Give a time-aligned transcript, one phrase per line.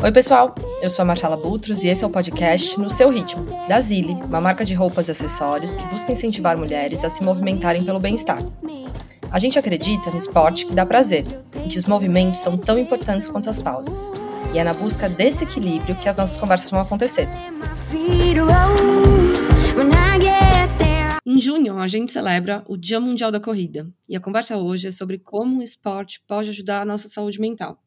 [0.00, 0.54] Oi, pessoal.
[0.80, 4.12] Eu sou a Marcela Butros e esse é o podcast No Seu Ritmo, da Zile,
[4.12, 8.38] uma marca de roupas e acessórios que busca incentivar mulheres a se movimentarem pelo bem-estar.
[9.28, 13.28] A gente acredita no esporte que dá prazer, em que os movimentos são tão importantes
[13.28, 14.12] quanto as pausas.
[14.54, 17.28] E é na busca desse equilíbrio que as nossas conversas vão acontecer.
[21.26, 24.90] Em junho, a gente celebra o Dia Mundial da Corrida, e a conversa hoje é
[24.92, 27.82] sobre como o esporte pode ajudar a nossa saúde mental.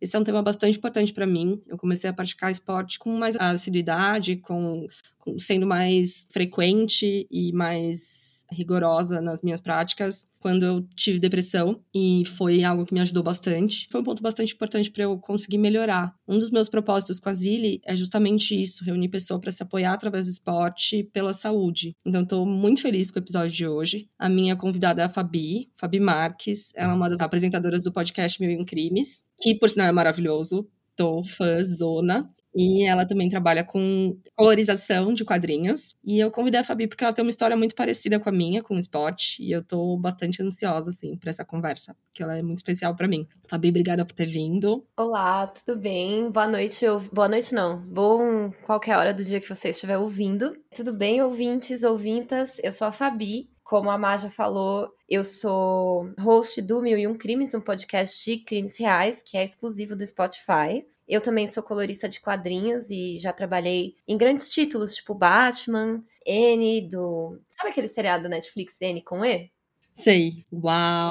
[0.00, 1.62] Esse é um tema bastante importante para mim.
[1.66, 4.88] Eu comecei a praticar esporte com mais assiduidade, com, com-
[5.38, 12.62] sendo mais frequente e mais rigorosa nas minhas práticas quando eu tive depressão e foi
[12.62, 13.88] algo que me ajudou bastante.
[13.90, 16.14] Foi um ponto bastante importante para eu conseguir melhorar.
[16.28, 19.94] Um dos meus propósitos com a Zile é justamente isso, reunir pessoas para se apoiar
[19.94, 21.96] através do esporte pela saúde.
[22.04, 24.08] Então estou muito feliz com o episódio de hoje.
[24.16, 26.72] A minha convidada é a Fabi, Fabi Marques.
[26.76, 29.92] Ela é uma das apresentadoras do podcast Mil e um Crimes, que por sinal é
[29.92, 30.68] maravilhoso.
[30.94, 32.30] Tô fã zona.
[32.56, 35.94] E ela também trabalha com colorização de quadrinhos.
[36.02, 38.62] E eu convidei a Fabi porque ela tem uma história muito parecida com a minha,
[38.62, 39.42] com o esporte.
[39.42, 43.06] E eu tô bastante ansiosa, assim, por essa conversa, porque ela é muito especial para
[43.06, 43.26] mim.
[43.48, 44.86] Fabi, obrigada por ter vindo.
[44.96, 46.30] Olá, tudo bem?
[46.30, 46.86] Boa noite.
[46.86, 47.78] ou- Boa noite, não.
[47.86, 50.56] Bom qualquer hora do dia que você estiver ouvindo.
[50.74, 52.58] Tudo bem, ouvintes, ouvintas?
[52.62, 53.50] Eu sou a Fabi.
[53.66, 58.38] Como a Maja falou, eu sou host do Mil e Um Crimes, um podcast de
[58.44, 60.86] crimes reais, que é exclusivo do Spotify.
[61.08, 66.82] Eu também sou colorista de quadrinhos e já trabalhei em grandes títulos, tipo Batman, N,
[66.82, 67.40] do...
[67.48, 69.50] Sabe aquele seriado da Netflix, N com E?
[69.92, 70.34] Sei.
[70.52, 71.10] Uau!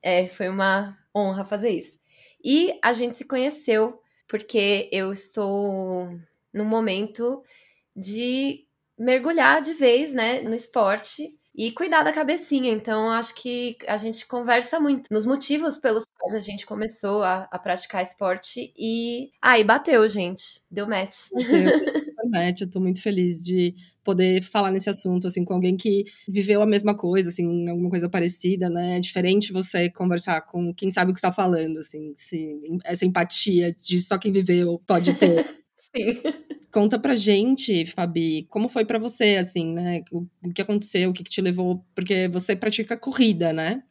[0.00, 1.98] É, foi uma honra fazer isso.
[2.40, 6.08] E a gente se conheceu porque eu estou
[6.54, 7.42] num momento
[7.96, 8.64] de
[8.96, 12.72] mergulhar de vez, né, no esporte e cuidar da cabecinha.
[12.72, 17.48] Então, acho que a gente conversa muito nos motivos pelos quais a gente começou a,
[17.50, 21.28] a praticar esporte e aí bateu, gente, deu match.
[21.32, 26.62] Internet, eu tô muito feliz de poder falar nesse assunto, assim, com alguém que viveu
[26.62, 28.96] a mesma coisa, assim, alguma coisa parecida, né?
[28.96, 33.72] É diferente você conversar com quem sabe o que está falando, assim, se, essa empatia
[33.72, 35.46] de só quem viveu pode ter.
[35.94, 36.22] Sim.
[36.72, 40.02] Conta pra gente, Fabi, como foi pra você, assim, né?
[40.12, 43.82] O, o que aconteceu, o que, que te levou, porque você pratica corrida, né?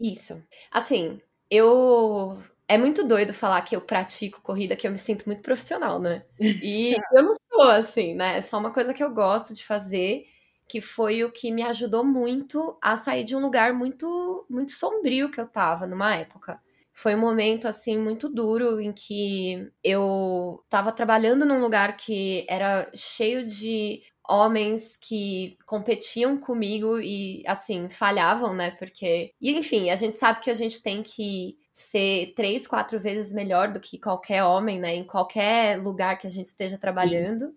[0.00, 0.42] Isso.
[0.70, 2.38] Assim, eu.
[2.68, 6.24] É muito doido falar que eu pratico corrida, que eu me sinto muito profissional, né?
[6.62, 8.38] E eu não sou assim, né?
[8.38, 10.24] É só uma coisa que eu gosto de fazer,
[10.68, 15.30] que foi o que me ajudou muito a sair de um lugar muito, muito sombrio
[15.30, 16.60] que eu tava numa época.
[17.00, 22.90] Foi um momento, assim, muito duro em que eu tava trabalhando num lugar que era
[22.94, 28.72] cheio de homens que competiam comigo e, assim, falhavam, né?
[28.72, 29.32] Porque.
[29.40, 33.72] E, enfim, a gente sabe que a gente tem que ser três, quatro vezes melhor
[33.72, 34.94] do que qualquer homem, né?
[34.94, 37.54] Em qualquer lugar que a gente esteja trabalhando.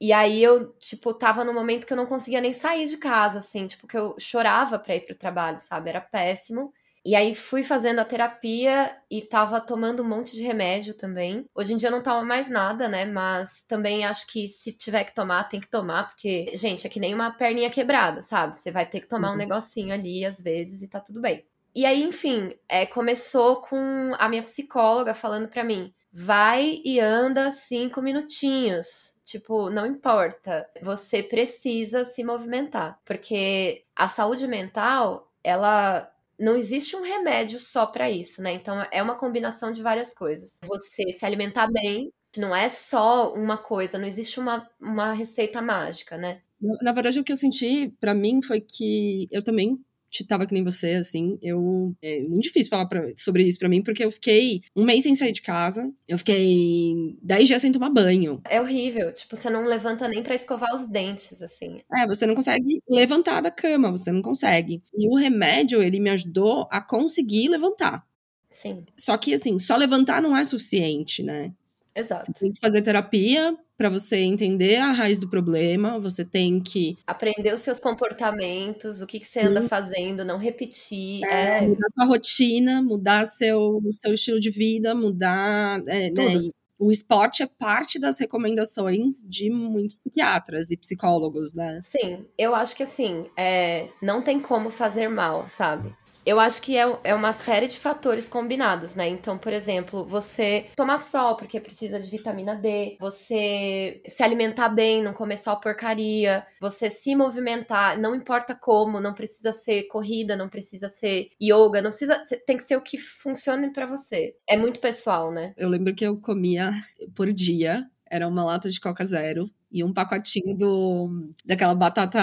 [0.00, 3.38] E aí eu, tipo, tava num momento que eu não conseguia nem sair de casa,
[3.40, 5.90] assim, tipo, que eu chorava pra ir pro trabalho, sabe?
[5.90, 6.72] Era péssimo.
[7.06, 11.46] E aí fui fazendo a terapia e tava tomando um monte de remédio também.
[11.54, 13.04] Hoje em dia eu não tomo mais nada, né?
[13.06, 16.98] Mas também acho que se tiver que tomar, tem que tomar, porque, gente, é que
[16.98, 18.56] nem uma perninha quebrada, sabe?
[18.56, 19.38] Você vai ter que tomar um Uhum.
[19.38, 21.46] negocinho ali às vezes e tá tudo bem.
[21.74, 27.52] E aí, enfim, é, começou com a minha psicóloga falando pra mim: vai e anda
[27.52, 29.16] cinco minutinhos.
[29.24, 30.68] Tipo, não importa.
[30.80, 32.98] Você precisa se movimentar.
[33.04, 38.52] Porque a saúde mental, ela não existe um remédio só pra isso, né?
[38.52, 40.58] Então é uma combinação de várias coisas.
[40.64, 46.16] Você se alimentar bem não é só uma coisa, não existe uma, uma receita mágica,
[46.18, 46.42] né?
[46.82, 49.78] Na, verdade, o que eu senti pra mim foi que eu também
[50.24, 51.94] tava que nem você, assim, eu.
[52.02, 55.16] É muito difícil falar pra, sobre isso pra mim, porque eu fiquei um mês sem
[55.16, 58.40] sair de casa, eu fiquei dez dias sem tomar banho.
[58.48, 59.12] É horrível.
[59.12, 61.80] Tipo, você não levanta nem pra escovar os dentes, assim.
[61.94, 64.82] É, você não consegue levantar da cama, você não consegue.
[64.96, 68.04] E o remédio, ele me ajudou a conseguir levantar.
[68.48, 71.52] Sim, Só que, assim, só levantar não é suficiente, né?
[71.96, 72.26] Exato.
[72.26, 76.96] Você tem que fazer terapia pra você entender a raiz do problema, você tem que
[77.06, 81.24] Aprender os seus comportamentos, o que, que você anda fazendo, não repetir.
[81.24, 85.82] É, É, mudar sua rotina, mudar seu, seu estilo de vida, mudar.
[85.86, 86.48] é, né,
[86.78, 91.80] O esporte é parte das recomendações de muitos psiquiatras e psicólogos, né?
[91.82, 95.94] Sim, eu acho que assim, é, não tem como fazer mal, sabe?
[96.26, 99.08] Eu acho que é, é uma série de fatores combinados, né?
[99.08, 105.04] Então, por exemplo, você tomar sol porque precisa de vitamina D, você se alimentar bem,
[105.04, 110.48] não comer só porcaria, você se movimentar, não importa como, não precisa ser corrida, não
[110.48, 114.34] precisa ser yoga, não precisa, tem que ser o que funcione pra você.
[114.48, 115.54] É muito pessoal, né?
[115.56, 116.70] Eu lembro que eu comia
[117.14, 122.18] por dia, era uma lata de Coca Zero e um pacotinho do daquela batata.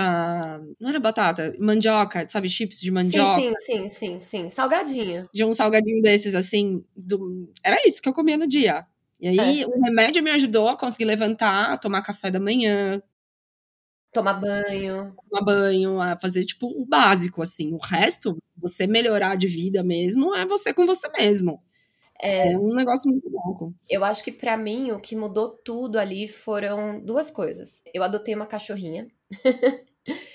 [0.79, 2.49] Não era batata, mandioca, sabe?
[2.49, 3.39] Chips de mandioca.
[3.39, 4.49] Sim, sim, sim, sim, sim.
[4.49, 5.27] Salgadinho.
[5.33, 6.83] De um salgadinho desses, assim.
[6.95, 8.85] do- Era isso que eu comia no dia.
[9.19, 9.67] E aí, É.
[9.67, 13.01] o remédio me ajudou a conseguir levantar, a tomar café da manhã,
[14.11, 15.15] Tomar banho.
[15.29, 17.73] tomar banho, a fazer, tipo, o básico, assim.
[17.73, 21.59] O resto, você melhorar de vida mesmo, é você com você mesmo.
[22.23, 23.73] É, um negócio muito louco.
[23.89, 27.81] Eu acho que pra mim o que mudou tudo ali foram duas coisas.
[27.93, 29.07] Eu adotei uma cachorrinha,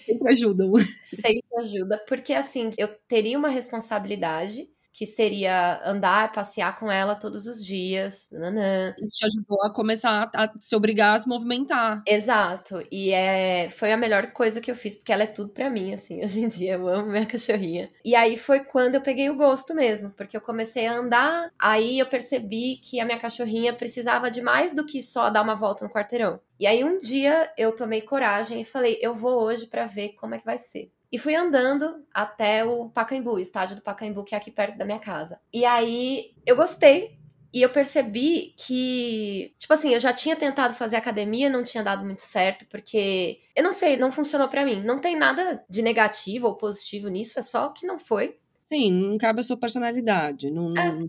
[0.04, 0.72] Sempre ajudam.
[1.04, 7.46] sempre ajuda, porque assim, eu teria uma responsabilidade que seria andar, passear com ela todos
[7.46, 8.92] os dias, nanã.
[8.98, 12.02] Isso te ajudou a começar a se obrigar a se movimentar.
[12.04, 15.70] Exato, e é, foi a melhor coisa que eu fiz, porque ela é tudo pra
[15.70, 17.88] mim, assim, hoje em dia eu amo minha cachorrinha.
[18.04, 22.00] E aí foi quando eu peguei o gosto mesmo, porque eu comecei a andar, aí
[22.00, 25.84] eu percebi que a minha cachorrinha precisava de mais do que só dar uma volta
[25.84, 26.40] no quarteirão.
[26.58, 30.34] E aí um dia eu tomei coragem e falei, eu vou hoje pra ver como
[30.34, 30.90] é que vai ser.
[31.10, 34.84] E fui andando até o Pacaembu, o estádio do Pacaembu, que é aqui perto da
[34.84, 35.40] minha casa.
[35.52, 37.18] E aí eu gostei,
[37.52, 42.04] e eu percebi que, tipo assim, eu já tinha tentado fazer academia, não tinha dado
[42.04, 44.82] muito certo, porque eu não sei, não funcionou pra mim.
[44.82, 48.38] Não tem nada de negativo ou positivo nisso, é só que não foi.
[48.66, 50.50] Sim, não cabe a sua personalidade.
[50.50, 50.92] Não, É.
[50.92, 51.08] não-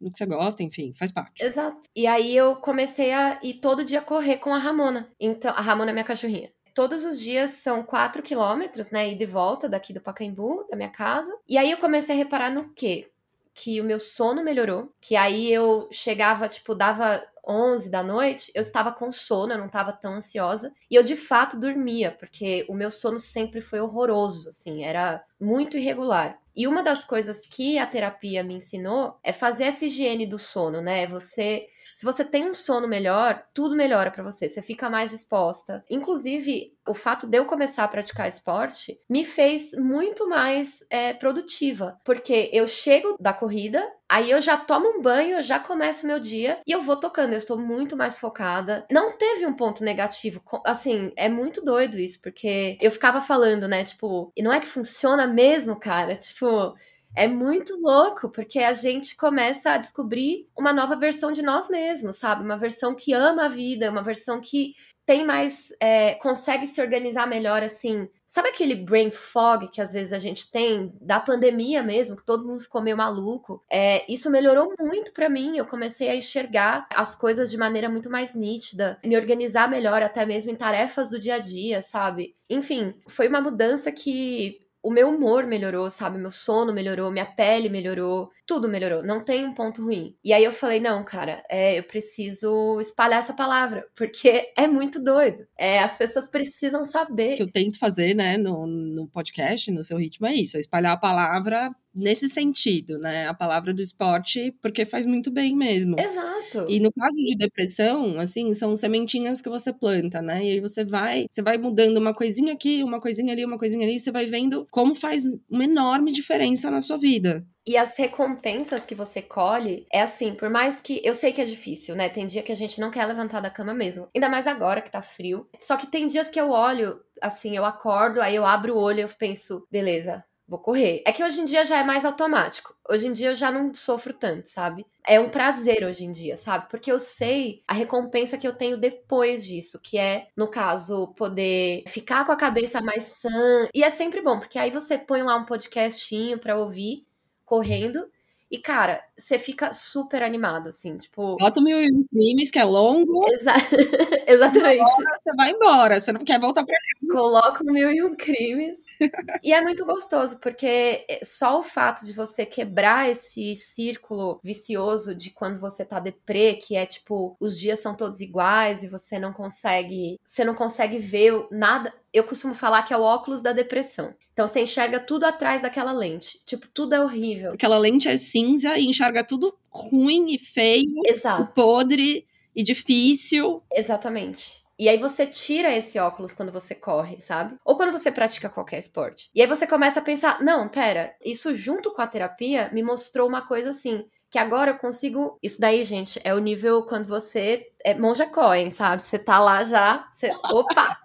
[0.00, 1.42] no que você gosta, enfim, faz parte.
[1.44, 1.80] Exato.
[1.96, 5.10] E aí eu comecei a ir todo dia correr com a Ramona.
[5.20, 6.50] Então, a Ramona é minha cachorrinha.
[6.80, 9.12] Todos os dias são 4 quilômetros, né?
[9.12, 11.30] E volta daqui do Pacaembu, da minha casa.
[11.46, 13.10] E aí eu comecei a reparar no quê?
[13.52, 14.90] Que o meu sono melhorou.
[14.98, 19.66] Que aí eu chegava, tipo, dava 11 da noite, eu estava com sono, eu não
[19.66, 20.72] estava tão ansiosa.
[20.90, 25.76] E eu de fato dormia, porque o meu sono sempre foi horroroso, assim, era muito
[25.76, 26.38] irregular.
[26.56, 30.80] E uma das coisas que a terapia me ensinou é fazer essa higiene do sono,
[30.80, 31.06] né?
[31.08, 31.68] Você
[32.00, 34.48] se você tem um sono melhor, tudo melhora pra você.
[34.48, 35.84] Você fica mais disposta.
[35.90, 42.00] Inclusive, o fato de eu começar a praticar esporte me fez muito mais é, produtiva.
[42.02, 46.06] Porque eu chego da corrida, aí eu já tomo um banho, eu já começo o
[46.06, 47.34] meu dia e eu vou tocando.
[47.34, 48.86] Eu estou muito mais focada.
[48.90, 50.42] Não teve um ponto negativo.
[50.64, 53.84] Assim, é muito doido isso, porque eu ficava falando, né?
[53.84, 56.16] Tipo, e não é que funciona mesmo, cara?
[56.16, 56.74] Tipo.
[57.16, 62.16] É muito louco, porque a gente começa a descobrir uma nova versão de nós mesmos,
[62.16, 62.44] sabe?
[62.44, 64.74] Uma versão que ama a vida, uma versão que
[65.04, 65.70] tem mais.
[65.80, 68.08] é, consegue se organizar melhor, assim.
[68.26, 72.46] Sabe aquele brain fog que às vezes a gente tem da pandemia mesmo, que todo
[72.46, 73.60] mundo ficou meio maluco?
[73.68, 75.56] É, isso melhorou muito pra mim.
[75.56, 80.24] Eu comecei a enxergar as coisas de maneira muito mais nítida, me organizar melhor, até
[80.24, 82.36] mesmo em tarefas do dia a dia, sabe?
[82.48, 86.18] Enfim, foi uma mudança que o meu humor melhorou, sabe?
[86.18, 89.02] Meu sono melhorou, minha pele melhorou, tudo melhorou.
[89.02, 90.16] Não tem um ponto ruim.
[90.24, 95.02] E aí eu falei, não, cara, é, eu preciso espalhar essa palavra, porque é muito
[95.02, 95.46] doido.
[95.58, 97.40] É, as pessoas precisam O que saber.
[97.40, 100.96] eu tento fazer, né, no, no podcast, no seu ritmo, é isso, é espalhar a
[100.96, 103.26] palavra nesse sentido, né?
[103.26, 105.96] A palavra do esporte, porque faz muito bem mesmo.
[105.98, 106.66] Exato.
[106.68, 110.44] E no caso de depressão, assim, são sementinhas que você planta, né?
[110.44, 113.84] E aí você vai, você vai mudando uma coisinha aqui, uma coisinha ali, uma coisinha
[113.86, 117.44] ali, e você vai vendo como faz uma enorme diferença na sua vida.
[117.66, 121.44] E as recompensas que você colhe é assim, por mais que eu sei que é
[121.44, 122.08] difícil, né?
[122.08, 124.08] Tem dia que a gente não quer levantar da cama mesmo.
[124.14, 125.48] Ainda mais agora que tá frio.
[125.60, 129.00] Só que tem dias que eu olho, assim, eu acordo, aí eu abro o olho
[129.00, 131.00] e eu penso, beleza, vou correr.
[131.06, 132.74] É que hoje em dia já é mais automático.
[132.88, 134.84] Hoje em dia eu já não sofro tanto, sabe?
[135.06, 136.68] É um prazer hoje em dia, sabe?
[136.68, 141.84] Porque eu sei a recompensa que eu tenho depois disso, que é, no caso, poder
[141.86, 143.68] ficar com a cabeça mais sã.
[143.72, 147.06] E é sempre bom, porque aí você põe lá um podcastinho pra ouvir,
[147.44, 148.10] correndo.
[148.50, 151.36] E, cara, você fica super animado, assim, tipo.
[151.36, 153.24] Bota mil e um crimes, que é longo.
[153.32, 153.54] Exa...
[154.26, 154.80] Exatamente.
[154.80, 157.12] Agora você vai embora, você não quer voltar pra cá.
[157.12, 158.89] Coloca o mil e um crimes.
[159.42, 165.30] e é muito gostoso, porque só o fato de você quebrar esse círculo vicioso de
[165.30, 169.32] quando você tá deprê, que é tipo, os dias são todos iguais e você não
[169.32, 170.18] consegue.
[170.24, 171.92] Você não consegue ver nada.
[172.12, 174.14] Eu costumo falar que é o óculos da depressão.
[174.32, 176.40] Então você enxerga tudo atrás daquela lente.
[176.44, 177.52] Tipo, tudo é horrível.
[177.52, 181.52] Aquela lente é cinza e enxerga tudo ruim e feio, Exato.
[181.54, 183.62] podre e difícil.
[183.72, 184.59] Exatamente.
[184.80, 187.54] E aí você tira esse óculos quando você corre, sabe?
[187.62, 189.30] Ou quando você pratica qualquer esporte.
[189.34, 193.28] E aí você começa a pensar: não, pera, isso junto com a terapia me mostrou
[193.28, 194.06] uma coisa assim.
[194.30, 195.38] Que agora eu consigo.
[195.42, 199.02] Isso daí, gente, é o nível quando você é monja Cohen, sabe?
[199.02, 200.08] Você tá lá já.
[200.10, 200.30] Você...
[200.50, 200.98] Opa!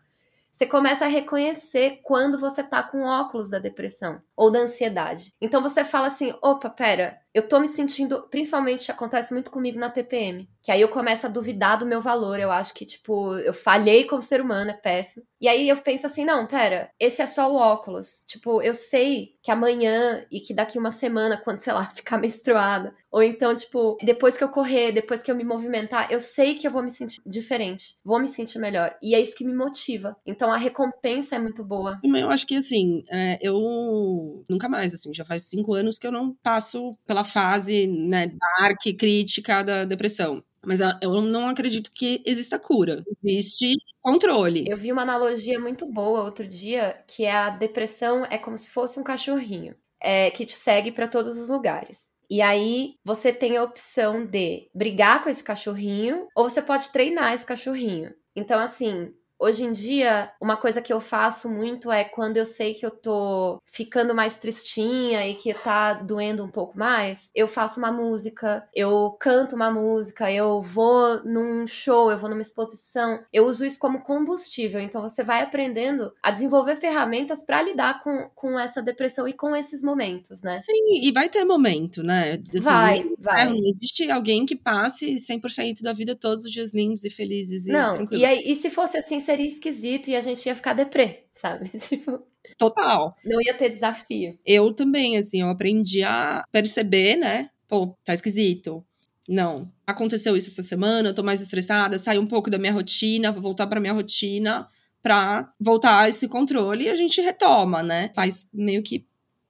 [0.53, 5.34] Você começa a reconhecer quando você tá com óculos da depressão ou da ansiedade.
[5.41, 8.25] Então você fala assim: opa, pera, eu tô me sentindo.
[8.32, 10.48] Principalmente acontece muito comigo na TPM.
[10.63, 12.39] Que aí eu começo a duvidar do meu valor.
[12.39, 15.25] Eu acho que, tipo, eu falhei como ser humano, é péssimo.
[15.42, 18.24] E aí eu penso assim: não, pera, esse é só o óculos.
[18.25, 22.96] Tipo, eu sei que amanhã e que daqui uma semana, quando, sei lá, ficar menstruada,
[23.12, 26.65] ou então, tipo, depois que eu correr, depois que eu me movimentar, eu sei que
[26.65, 28.96] eu vou me sentir diferente, vou me sentir melhor.
[29.04, 30.15] E é isso que me motiva.
[30.25, 32.00] Então a recompensa é muito boa.
[32.04, 36.12] Eu acho que, assim, é, eu nunca mais, assim, já faz cinco anos que eu
[36.12, 40.44] não passo pela fase, né, dark, crítica da depressão.
[40.65, 43.03] Mas eu não acredito que exista cura.
[43.24, 44.65] Existe controle.
[44.67, 48.70] Eu vi uma analogia muito boa outro dia, que é a depressão é como se
[48.70, 49.75] fosse um cachorrinho.
[50.01, 52.08] É, que te segue para todos os lugares.
[52.29, 57.34] E aí você tem a opção de brigar com esse cachorrinho ou você pode treinar
[57.34, 58.13] esse cachorrinho.
[58.36, 62.74] Então, assim, Hoje em dia, uma coisa que eu faço muito é quando eu sei
[62.74, 67.77] que eu tô ficando mais tristinha e que tá doendo um pouco mais, eu faço
[67.77, 73.46] uma música, eu canto uma música, eu vou num show, eu vou numa exposição, eu
[73.46, 74.80] uso isso como combustível.
[74.80, 79.54] Então você vai aprendendo a desenvolver ferramentas para lidar com, com essa depressão e com
[79.54, 80.62] esses momentos, né?
[80.62, 82.42] Sim, e vai ter momento, né?
[82.50, 83.50] Assim, vai, vai.
[83.50, 87.72] Não existe alguém que passe 100% da vida todos os dias lindos e felizes e
[87.72, 91.25] Não, e, aí, e se fosse assim, seria esquisito e a gente ia ficar deprê,
[91.34, 91.70] sabe?
[91.77, 92.24] Tipo.
[92.58, 93.15] Total.
[93.25, 94.38] Não ia ter desafio.
[94.46, 97.50] Eu também, assim, eu aprendi a perceber, né?
[97.68, 98.86] Pô, tá esquisito.
[99.27, 99.72] Não.
[99.86, 103.42] Aconteceu isso essa semana, eu tô mais estressada, saio um pouco da minha rotina, vou
[103.42, 104.68] voltar pra minha rotina
[105.01, 108.12] pra voltar a esse controle e a gente retoma, né?
[108.15, 109.06] Faz meio que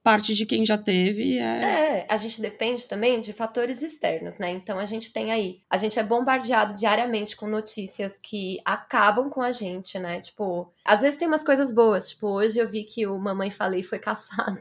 [0.06, 1.42] parte de quem já teve é...
[1.42, 2.06] é.
[2.08, 4.50] a gente depende também de fatores externos, né?
[4.50, 9.42] Então a gente tem aí, a gente é bombardeado diariamente com notícias que acabam com
[9.42, 10.20] a gente, né?
[10.20, 13.82] Tipo, às vezes tem umas coisas boas, tipo, hoje eu vi que o Mamãe Falei
[13.82, 14.60] foi caçado.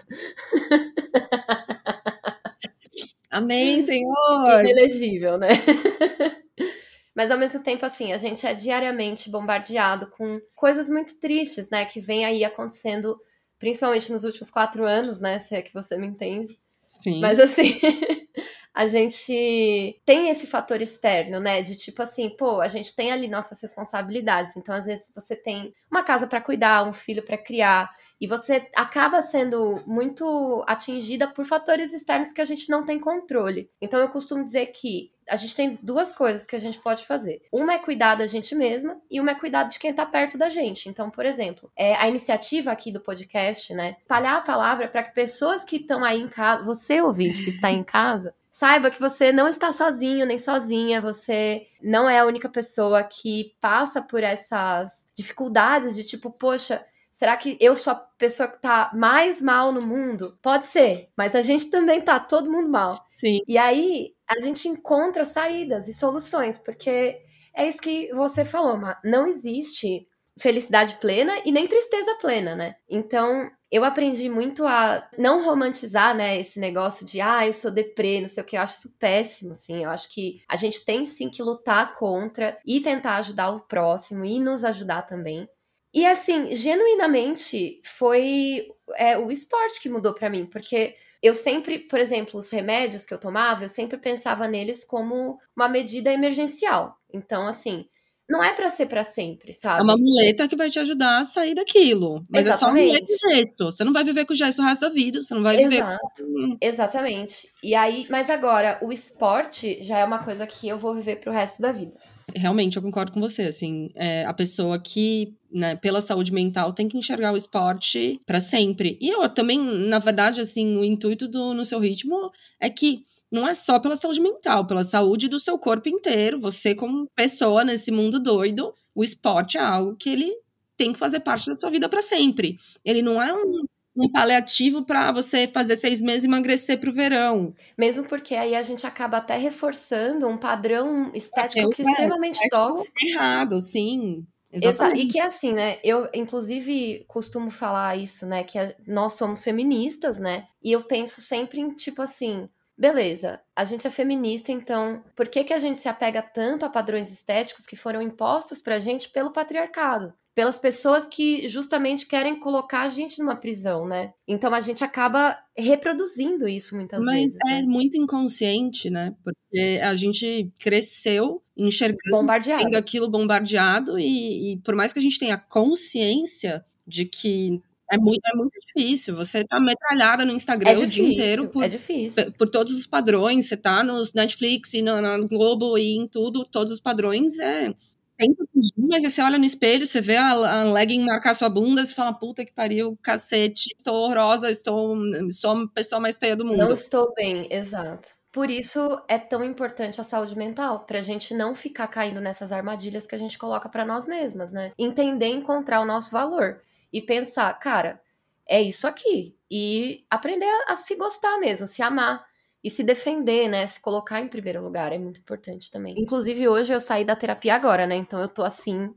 [3.30, 4.62] Amém, Senhor!
[4.62, 5.50] Inelegível, né?
[7.14, 11.86] Mas ao mesmo tempo, assim, a gente é diariamente bombardeado com coisas muito tristes, né?
[11.86, 13.16] Que vem aí acontecendo
[13.66, 15.40] principalmente nos últimos quatro anos, né?
[15.40, 16.60] Se é que você me entende.
[16.86, 17.20] Sim.
[17.20, 17.80] Mas assim,
[18.72, 21.64] a gente tem esse fator externo, né?
[21.64, 24.56] De tipo assim, pô, a gente tem ali nossas responsabilidades.
[24.56, 27.90] Então, às vezes, você tem uma casa para cuidar, um filho para criar,
[28.22, 33.72] e você acaba sendo muito atingida por fatores externos que a gente não tem controle.
[33.82, 37.42] Então, eu costumo dizer que a gente tem duas coisas que a gente pode fazer.
[37.52, 40.50] Uma é cuidar da gente mesma e uma é cuidar de quem tá perto da
[40.50, 40.90] gente.
[40.90, 43.96] Então, por exemplo, é, a iniciativa aqui do podcast, né?
[44.02, 47.72] Espalhar a palavra para que pessoas que estão aí em casa, você ouvinte que está
[47.72, 52.50] em casa, saiba que você não está sozinho nem sozinha, você não é a única
[52.50, 58.50] pessoa que passa por essas dificuldades de tipo, poxa, Será que eu sou a pessoa
[58.50, 60.38] que tá mais mal no mundo?
[60.42, 63.06] Pode ser, mas a gente também tá todo mundo mal.
[63.14, 63.40] Sim.
[63.48, 67.22] E aí a gente encontra saídas e soluções, porque
[67.56, 69.00] é isso que você falou, Má.
[69.04, 70.08] Não existe
[70.40, 72.76] felicidade plena e nem tristeza plena, né?
[72.90, 78.20] Então, eu aprendi muito a não romantizar, né, esse negócio de, ah, eu sou deprê,
[78.22, 81.06] não sei o que, eu acho isso péssimo, assim, eu acho que a gente tem
[81.06, 85.48] sim que lutar contra e tentar ajudar o próximo e nos ajudar também.
[85.96, 91.98] E assim, genuinamente foi é, o esporte que mudou para mim, porque eu sempre, por
[91.98, 96.98] exemplo, os remédios que eu tomava, eu sempre pensava neles como uma medida emergencial.
[97.14, 97.86] Então, assim,
[98.30, 99.80] não é pra ser pra sempre, sabe?
[99.80, 102.26] É uma muleta que vai te ajudar a sair daquilo.
[102.30, 103.38] Mas é só muleta Exatamente.
[103.38, 103.66] de gesso.
[103.66, 105.22] Você não vai viver com gesso o resto da vida.
[105.22, 106.02] Você não vai viver Exato.
[106.18, 106.58] com...
[106.60, 107.48] Exatamente.
[107.64, 111.32] E aí, mas agora, o esporte já é uma coisa que eu vou viver pro
[111.32, 111.98] resto da vida.
[112.34, 113.44] Realmente, eu concordo com você.
[113.44, 118.40] Assim, é, a pessoa que, né, pela saúde mental, tem que enxergar o esporte pra
[118.40, 118.98] sempre.
[119.02, 123.48] E eu também, na verdade, assim, o intuito do No Seu Ritmo é que não
[123.48, 126.40] é só pela saúde mental, pela saúde do seu corpo inteiro.
[126.40, 130.32] Você, como pessoa nesse mundo doido, o esporte é algo que ele
[130.78, 132.58] tem que fazer parte da sua vida pra sempre.
[132.84, 133.66] Ele não é um,
[133.96, 137.54] um paliativo pra você fazer seis meses e emagrecer pro verão.
[137.78, 142.40] Mesmo porque aí a gente acaba até reforçando um padrão estético Eu que é extremamente
[142.44, 142.94] É tóxico.
[143.02, 144.26] errado, sim.
[144.52, 145.02] Exa- Exatamente.
[145.06, 145.80] E que assim, né?
[145.84, 148.44] Eu, inclusive, costumo falar isso, né?
[148.44, 150.48] Que a- nós somos feministas, né?
[150.64, 152.48] E eu penso sempre em, tipo assim,
[152.78, 156.70] beleza, a gente é feminista, então por que, que a gente se apega tanto a
[156.70, 160.14] padrões estéticos que foram impostos pra gente pelo patriarcado?
[160.36, 164.14] Pelas pessoas que justamente querem colocar a gente numa prisão, né?
[164.28, 167.38] Então a gente acaba reproduzindo isso muitas Mas vezes.
[167.48, 167.64] é né?
[167.64, 169.16] muito inconsciente, né?
[169.24, 172.64] Porque a gente cresceu enxergando Bombardeado.
[172.66, 177.62] tendo aquilo bombardeado e, e por mais que a gente tenha consciência de que
[177.92, 179.16] é muito, é muito difícil.
[179.16, 182.32] Você tá metralhada no Instagram É o dia difícil, inteiro por, é difícil.
[182.34, 183.48] por todos os padrões.
[183.48, 187.38] Você tá nos Netflix e na, na Globo e em tudo, todos os padrões.
[187.40, 187.74] É,
[188.18, 191.86] tenta fugir, mas você olha no espelho, você vê a, a legging marcar sua bunda,
[191.86, 194.96] você fala, puta que pariu, cacete, estou horrorosa, estou,
[195.32, 196.58] sou a pessoa mais feia do mundo.
[196.58, 198.10] Não estou bem, exato.
[198.32, 203.08] Por isso é tão importante a saúde mental, pra gente não ficar caindo nessas armadilhas
[203.08, 204.74] que a gente coloca pra nós mesmas, né?
[204.78, 208.02] Entender, encontrar o nosso valor e pensar, cara,
[208.46, 209.38] é isso aqui.
[209.50, 212.26] E aprender a, a se gostar mesmo, se amar
[212.66, 213.68] e se defender, né?
[213.68, 215.94] Se colocar em primeiro lugar é muito importante também.
[216.00, 217.96] Inclusive, hoje eu saí da terapia agora, né?
[217.96, 218.92] Então eu tô assim,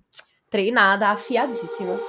[0.50, 2.00] treinada, afiadíssima.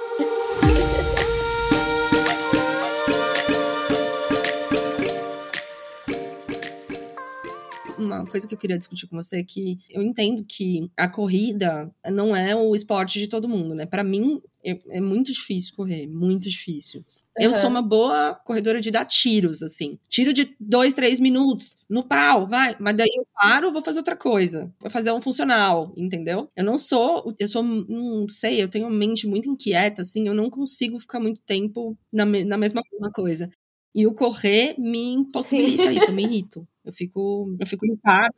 [7.98, 11.94] uma coisa que eu queria discutir com você é que eu entendo que a corrida
[12.10, 13.84] não é o esporte de todo mundo, né?
[13.84, 17.04] Para mim é, é muito difícil correr, muito difícil.
[17.40, 17.60] Eu Aham.
[17.60, 19.98] sou uma boa corredora de dar tiros, assim.
[20.08, 22.76] Tiro de dois, três minutos, no pau, vai.
[22.78, 24.72] Mas daí eu paro, vou fazer outra coisa.
[24.80, 26.50] Vou fazer um funcional, entendeu?
[26.54, 30.28] Eu não sou, eu sou, não sei, eu tenho uma mente muito inquieta, assim.
[30.28, 32.82] Eu não consigo ficar muito tempo na, na mesma
[33.14, 33.50] coisa.
[33.94, 36.66] E o correr me impossibilita isso, eu me irrito.
[36.84, 38.32] Eu fico, eu fico irritada.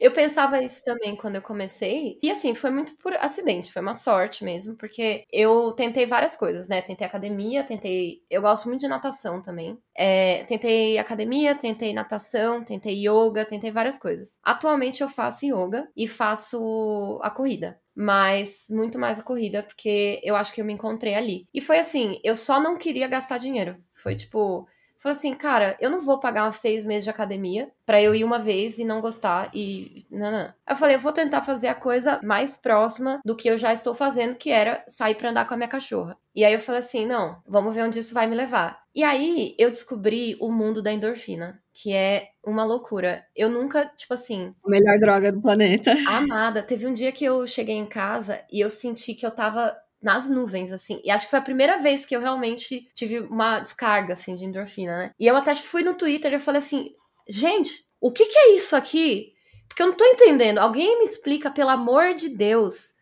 [0.00, 2.18] Eu pensava isso também quando eu comecei.
[2.22, 6.68] E assim, foi muito por acidente, foi uma sorte mesmo, porque eu tentei várias coisas,
[6.68, 6.80] né?
[6.80, 8.22] Tentei academia, tentei.
[8.30, 9.76] Eu gosto muito de natação também.
[9.96, 14.38] É, tentei academia, tentei natação, tentei yoga, tentei várias coisas.
[14.44, 17.80] Atualmente eu faço yoga e faço a corrida.
[17.94, 21.46] Mas muito mais a corrida, porque eu acho que eu me encontrei ali.
[21.52, 23.76] E foi assim, eu só não queria gastar dinheiro.
[23.94, 24.66] Foi tipo.
[25.08, 28.24] Falei assim, cara, eu não vou pagar uns seis meses de academia pra eu ir
[28.24, 30.04] uma vez e não gostar e.
[30.10, 30.52] Não, não.
[30.68, 33.94] Eu falei, eu vou tentar fazer a coisa mais próxima do que eu já estou
[33.94, 36.14] fazendo, que era sair pra andar com a minha cachorra.
[36.34, 38.82] E aí eu falei assim, não, vamos ver onde isso vai me levar.
[38.94, 43.24] E aí eu descobri o mundo da endorfina, que é uma loucura.
[43.34, 45.92] Eu nunca, tipo assim, A melhor droga do planeta.
[46.06, 46.62] amada.
[46.62, 50.28] Teve um dia que eu cheguei em casa e eu senti que eu tava nas
[50.28, 51.00] nuvens, assim.
[51.04, 54.44] E acho que foi a primeira vez que eu realmente tive uma descarga, assim, de
[54.44, 55.12] endorfina, né?
[55.18, 56.90] E eu até fui no Twitter e falei assim,
[57.28, 59.32] gente, o que que é isso aqui?
[59.68, 60.58] Porque eu não tô entendendo.
[60.58, 62.94] Alguém me explica, pelo amor de Deus,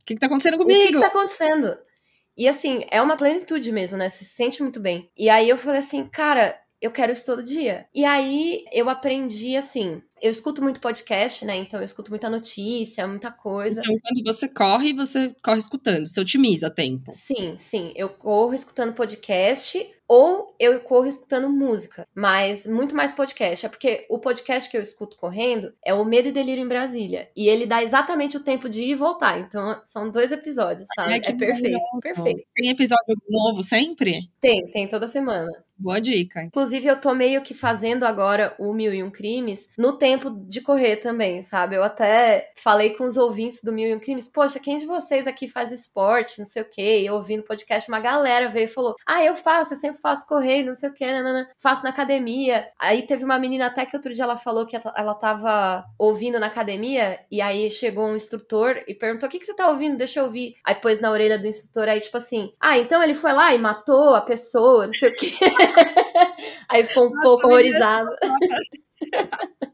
[0.00, 0.94] O que, que tá acontecendo o que, comigo?
[0.94, 1.78] que tá acontecendo?
[2.36, 4.08] E assim, é uma plenitude mesmo, né?
[4.08, 5.10] Você se sente muito bem.
[5.16, 7.86] E aí eu falei assim, cara, eu quero isso todo dia.
[7.94, 10.02] E aí eu aprendi assim.
[10.22, 11.56] Eu escuto muito podcast, né?
[11.56, 13.80] Então eu escuto muita notícia, muita coisa.
[13.80, 16.06] Então, quando você corre, você corre escutando.
[16.06, 17.10] Você otimiza tempo.
[17.10, 17.92] Sim, sim.
[17.96, 23.66] Eu corro escutando podcast ou eu corro escutando música, mas muito mais podcast.
[23.66, 27.28] É porque o podcast que eu escuto correndo é o Medo e Delírio em Brasília.
[27.34, 29.40] E ele dá exatamente o tempo de ir e voltar.
[29.40, 31.14] Então são dois episódios, sabe?
[31.14, 32.46] Ai, é perfeito, perfeito.
[32.54, 34.30] Tem episódio novo sempre?
[34.40, 35.50] Tem, tem toda semana.
[35.76, 36.42] Boa dica.
[36.42, 40.60] Inclusive, eu tô meio que fazendo agora o Mil e Um Crimes no tempo de
[40.60, 41.74] correr também, sabe?
[41.74, 45.26] Eu até falei com os ouvintes do Mil e Um Crimes, poxa, quem de vocês
[45.26, 48.94] aqui faz esporte, não sei o quê, e ouvindo podcast, uma galera veio e falou,
[49.04, 52.68] ah, eu faço, eu sempre faço correr, não sei o quê, nanana, faço na academia.
[52.78, 56.38] Aí teve uma menina até que outro dia ela falou que ela, ela tava ouvindo
[56.38, 59.96] na academia, e aí chegou um instrutor e perguntou, o que, que você tá ouvindo?
[59.96, 60.54] Deixa eu ouvir.
[60.64, 63.58] Aí pôs na orelha do instrutor, aí tipo assim, ah, então ele foi lá e
[63.58, 65.32] matou a pessoa, não sei o quê.
[66.68, 68.10] Aí ficou um pouco menina, horrorizado.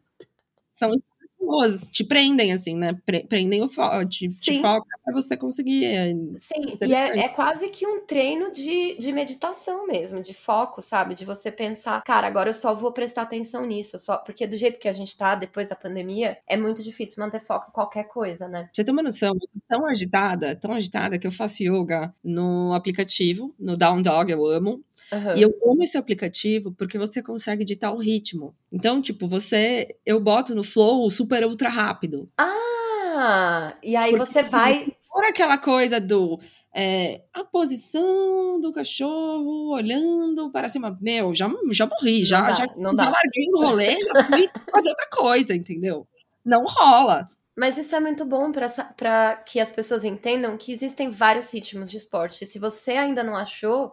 [0.75, 0.93] São
[1.41, 2.99] boas, te prendem, assim, né?
[3.07, 5.85] Pre- Prendem o foco, te, te foca pra você conseguir.
[5.85, 10.83] é, Sim, e é, é quase que um treino de, de meditação mesmo, de foco,
[10.83, 11.15] sabe?
[11.15, 14.79] De você pensar, cara, agora eu só vou prestar atenção nisso, só porque do jeito
[14.79, 18.47] que a gente tá depois da pandemia, é muito difícil manter foco em qualquer coisa,
[18.47, 18.69] né?
[18.73, 22.75] Você ter uma noção, eu sou tão agitada, tão agitada que eu faço yoga no
[22.75, 24.83] aplicativo, no Down Dog, eu amo.
[25.13, 25.37] Aham.
[25.37, 28.55] E eu amo esse aplicativo porque você consegue ditar o ritmo.
[28.73, 29.97] Então, tipo, você.
[30.05, 32.29] Eu boto no flow super ultra rápido.
[32.39, 34.93] Ah, e aí Porque você se vai.
[35.09, 36.39] For aquela coisa do.
[36.75, 40.97] é, a posição do cachorro olhando para cima.
[41.01, 43.05] Meu, já, já morri, já, dá, já, não já dá.
[43.11, 46.07] larguei o rolê, já fui fazer outra coisa, entendeu?
[46.45, 47.27] Não rola.
[47.57, 51.97] Mas isso é muito bom para que as pessoas entendam que existem vários ritmos de
[51.97, 52.47] esporte.
[52.47, 53.93] Se você ainda não achou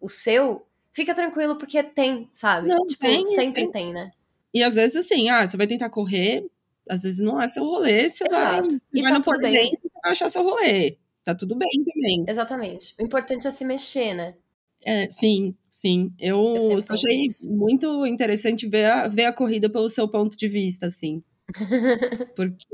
[0.00, 2.68] o seu, fica tranquilo, porque tem, sabe?
[2.68, 3.70] Não, tipo, tem, sempre tem.
[3.72, 4.10] tem, né?
[4.52, 6.44] E às vezes, assim, ah, você vai tentar correr,
[6.88, 8.68] às vezes não é seu rolê, você vai, Exato.
[8.70, 10.96] você E vai tá no polidense, você vai achar seu rolê.
[11.22, 12.24] Tá tudo bem também.
[12.26, 12.94] Exatamente.
[12.98, 14.34] O importante é se mexer, né?
[14.82, 16.12] É, sim, sim.
[16.18, 20.86] Eu, Eu achei muito interessante ver a, ver a corrida pelo seu ponto de vista,
[20.86, 21.22] assim.
[22.36, 22.66] Porque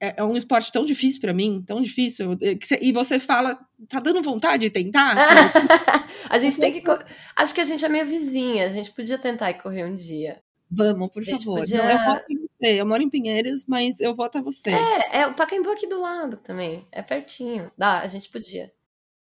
[0.00, 2.36] é, é um esporte tão difícil pra mim, tão difícil.
[2.42, 5.14] é, E você fala, tá dando vontade de tentar?
[6.28, 6.80] a gente tem que.
[6.82, 6.98] co-
[7.34, 10.40] Acho que a gente é meio vizinha, a gente podia tentar ir correr um dia.
[10.70, 11.60] Vamos, por favor.
[11.60, 12.80] podia- Não, eu moro em você.
[12.80, 14.70] Eu moro em Pinheiros, mas eu vou até você.
[14.70, 16.84] É, é o Pacaembu aqui do lado também.
[16.90, 17.70] É pertinho.
[17.78, 18.72] Dá, a gente podia.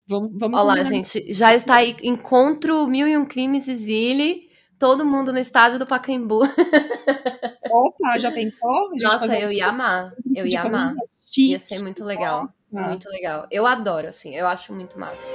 [0.09, 1.33] Vamos, vamos Olá, gente.
[1.33, 1.95] Já está aí.
[2.03, 4.49] Encontro Mil e Um Crimes e Zile.
[4.79, 6.41] Todo mundo no estádio do Pacaembu.
[7.71, 8.91] Opa, já pensou?
[9.01, 10.13] Nossa, eu ia amar.
[10.35, 10.95] Eu ia amar.
[11.23, 11.53] chique.
[11.53, 12.43] Ia ser muito legal.
[12.73, 12.89] Nossa.
[12.89, 13.47] Muito legal.
[13.51, 14.35] Eu adoro, assim.
[14.35, 15.29] Eu acho muito massa.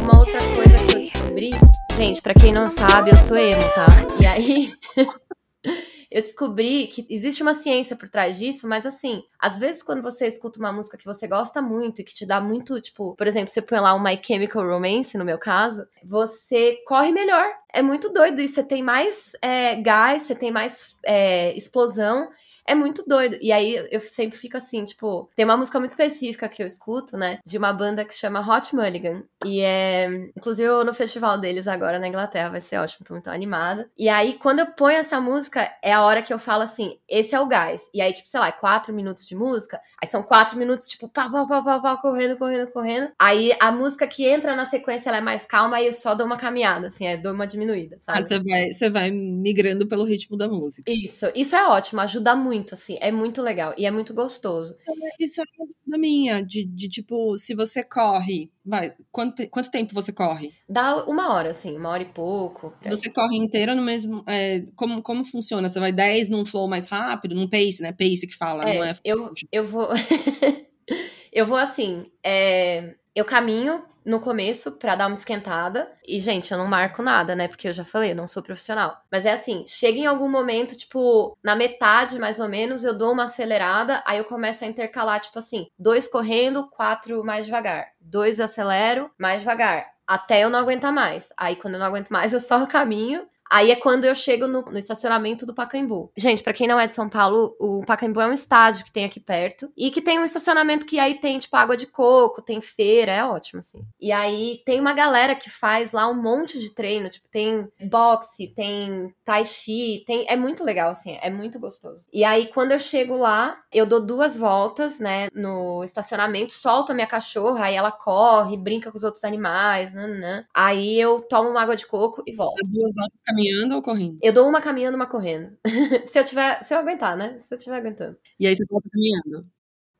[0.00, 1.50] Uma outra coisa que eu descobri.
[1.96, 3.86] Gente, pra quem não sabe, eu sou emo, tá?
[4.20, 4.72] E aí.
[6.14, 10.28] Eu descobri que existe uma ciência por trás disso, mas assim, às vezes quando você
[10.28, 13.50] escuta uma música que você gosta muito e que te dá muito, tipo, por exemplo,
[13.50, 17.44] você põe lá um My Chemical Romance, no meu caso, você corre melhor.
[17.68, 22.30] É muito doido e você tem mais é, gás, você tem mais é, explosão.
[22.66, 23.36] É muito doido.
[23.40, 27.16] E aí eu sempre fico assim, tipo, tem uma música muito específica que eu escuto,
[27.16, 27.38] né?
[27.44, 29.22] De uma banda que chama Hot Mulligan.
[29.44, 30.06] E é.
[30.36, 33.90] Inclusive, eu no festival deles agora na Inglaterra, vai ser ótimo, tô muito animada.
[33.98, 37.34] E aí, quando eu ponho essa música, é a hora que eu falo assim: esse
[37.34, 37.82] é o gás.
[37.92, 39.80] E aí, tipo, sei lá, quatro minutos de música.
[40.02, 43.10] Aí são quatro minutos, tipo, pá, pá, pá, pá, pá, correndo, correndo, correndo.
[43.18, 46.26] Aí a música que entra na sequência ela é mais calma, aí eu só dou
[46.26, 48.18] uma caminhada, assim, aí dou uma diminuída, sabe?
[48.18, 50.90] Ah, você vai, você vai migrando pelo ritmo da música.
[50.90, 54.76] Isso, isso é ótimo, ajuda muito, assim, é muito legal e é muito gostoso.
[55.18, 59.94] Isso é uma dúvida minha, de, de tipo, se você corre, vai, quanto, quanto tempo
[59.94, 60.52] você corre?
[60.68, 62.72] Dá uma hora, assim, uma hora e pouco.
[62.86, 64.24] Você corre inteira no mesmo.
[64.26, 65.68] é, como, como funciona?
[65.68, 67.92] Você vai 10 num flow mais rápido, num pace, né?
[67.92, 68.96] Pace que fala, É, não é?
[69.04, 69.88] eu, eu vou.
[71.32, 72.06] eu vou assim.
[72.22, 75.90] é, eu caminho no começo pra dar uma esquentada.
[76.06, 77.48] E, gente, eu não marco nada, né?
[77.48, 79.00] Porque eu já falei, eu não sou profissional.
[79.10, 83.12] Mas é assim: chega em algum momento, tipo, na metade mais ou menos, eu dou
[83.12, 84.02] uma acelerada.
[84.06, 87.88] Aí eu começo a intercalar, tipo assim, dois correndo, quatro mais devagar.
[88.00, 89.94] Dois acelero, mais devagar.
[90.06, 91.32] Até eu não aguentar mais.
[91.36, 93.26] Aí, quando eu não aguento mais, eu só caminho.
[93.50, 96.10] Aí é quando eu chego no, no estacionamento do Pacaembu.
[96.16, 99.04] Gente, pra quem não é de São Paulo, o Pacaembu é um estádio que tem
[99.04, 99.70] aqui perto.
[99.76, 103.24] E que tem um estacionamento que aí tem, tipo, água de coco, tem feira, é
[103.24, 103.84] ótimo, assim.
[104.00, 107.08] E aí tem uma galera que faz lá um monte de treino.
[107.08, 110.26] Tipo, tem boxe, tem tai chi, tem...
[110.28, 112.04] É muito legal, assim, é muito gostoso.
[112.12, 116.94] E aí, quando eu chego lá, eu dou duas voltas, né, no estacionamento, solto a
[116.94, 120.44] minha cachorra, aí ela corre, brinca com os outros animais, nananã.
[120.52, 122.54] Aí eu tomo uma água de coco e volto.
[122.62, 124.18] As duas voltas caminhando ou correndo?
[124.22, 125.56] Eu dou uma caminhando, uma correndo.
[126.06, 127.38] se eu tiver, se eu aguentar, né?
[127.38, 128.16] Se eu tiver aguentando.
[128.38, 129.46] E aí você volta caminhando.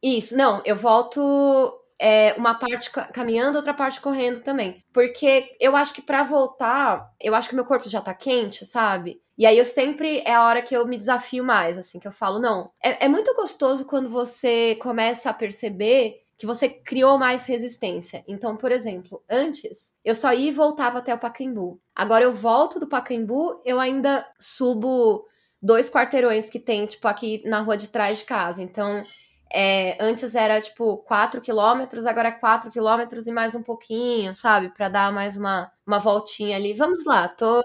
[0.02, 1.20] Isso, não, eu volto
[1.98, 4.84] é, uma parte ca- caminhando, outra parte correndo também.
[4.92, 9.22] Porque eu acho que pra voltar, eu acho que meu corpo já tá quente, sabe?
[9.36, 12.12] E aí eu sempre é a hora que eu me desafio mais, assim, que eu
[12.12, 12.70] falo, não.
[12.82, 18.24] É, é muito gostoso quando você começa a perceber que você criou mais resistência.
[18.26, 21.80] Então, por exemplo, antes eu só ia e voltava até o Pacaembu.
[21.94, 25.26] Agora eu volto do Pacaembu, eu ainda subo
[25.62, 28.62] dois quarteirões que tem, tipo, aqui na rua de trás de casa.
[28.62, 29.02] Então,
[29.52, 34.68] é, antes era, tipo, 4 quilômetros, agora é 4 quilômetros e mais um pouquinho, sabe?
[34.70, 36.74] Pra dar mais uma, uma voltinha ali.
[36.74, 37.62] Vamos lá, tô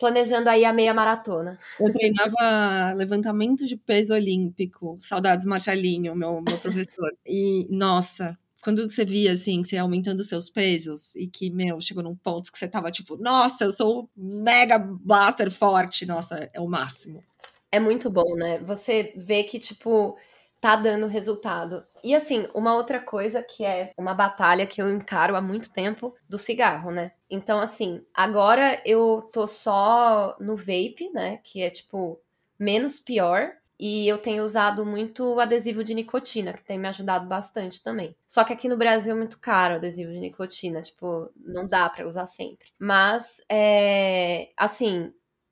[0.00, 1.58] planejando aí a meia maratona.
[1.78, 4.96] Eu treinava levantamento de peso olímpico.
[4.98, 7.12] Saudades, Marcelinho, meu, meu professor.
[7.26, 12.16] E, nossa, quando você via, assim, você aumentando seus pesos e que, meu, chegou num
[12.16, 17.22] ponto que você tava tipo, nossa, eu sou mega blaster forte, nossa, é o máximo.
[17.70, 18.58] É muito bom, né?
[18.60, 20.16] Você vê que, tipo,
[20.60, 21.84] tá dando resultado.
[22.04, 26.14] E assim, uma outra coisa que é uma batalha que eu encaro há muito tempo
[26.28, 27.12] do cigarro, né?
[27.28, 31.38] Então, assim, agora eu tô só no vape, né?
[31.44, 32.20] Que é tipo
[32.58, 33.52] menos pior.
[33.82, 38.14] E eu tenho usado muito adesivo de nicotina, que tem me ajudado bastante também.
[38.26, 41.88] Só que aqui no Brasil é muito caro o adesivo de nicotina, tipo, não dá
[41.88, 42.68] para usar sempre.
[42.78, 45.10] Mas, é, assim,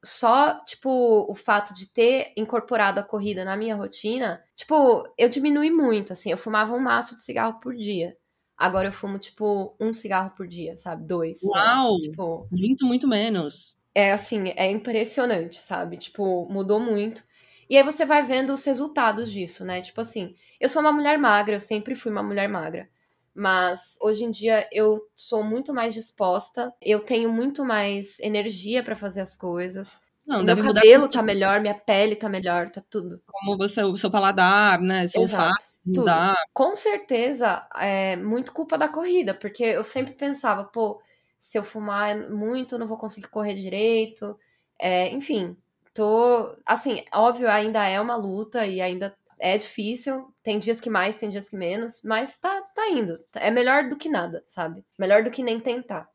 [0.08, 5.70] só, tipo, o fato de ter incorporado a corrida na minha rotina, tipo, eu diminui
[5.70, 8.16] muito, assim, eu fumava um maço de cigarro por dia.
[8.56, 11.06] Agora eu fumo, tipo, um cigarro por dia, sabe?
[11.06, 11.38] Dois.
[11.42, 11.98] Uau!
[11.98, 13.78] Tipo, muito, muito menos.
[13.94, 15.96] É assim, é impressionante, sabe?
[15.96, 17.22] Tipo, mudou muito.
[17.70, 19.80] E aí você vai vendo os resultados disso, né?
[19.82, 22.88] Tipo assim, eu sou uma mulher magra, eu sempre fui uma mulher magra.
[23.34, 28.96] Mas hoje em dia eu sou muito mais disposta, eu tenho muito mais energia para
[28.96, 30.00] fazer as coisas.
[30.26, 33.22] Não, meu mudar cabelo muito tá melhor, minha pele tá melhor, tá tudo.
[33.26, 35.06] como você, o seu paladar, né?
[35.08, 36.00] Seu Exato, olfato tudo.
[36.00, 36.34] mudar.
[36.52, 41.00] Com certeza é muito culpa da corrida, porque eu sempre pensava, pô,
[41.38, 44.38] se eu fumar muito, eu não vou conseguir correr direito.
[44.78, 45.56] É, enfim,
[45.94, 46.56] tô.
[46.66, 50.32] Assim, óbvio, ainda é uma luta e ainda é difícil.
[50.42, 53.18] Tem dias que mais, tem dias que menos, mas tá, tá indo.
[53.34, 54.84] É melhor do que nada, sabe?
[54.98, 56.08] Melhor do que nem tentar.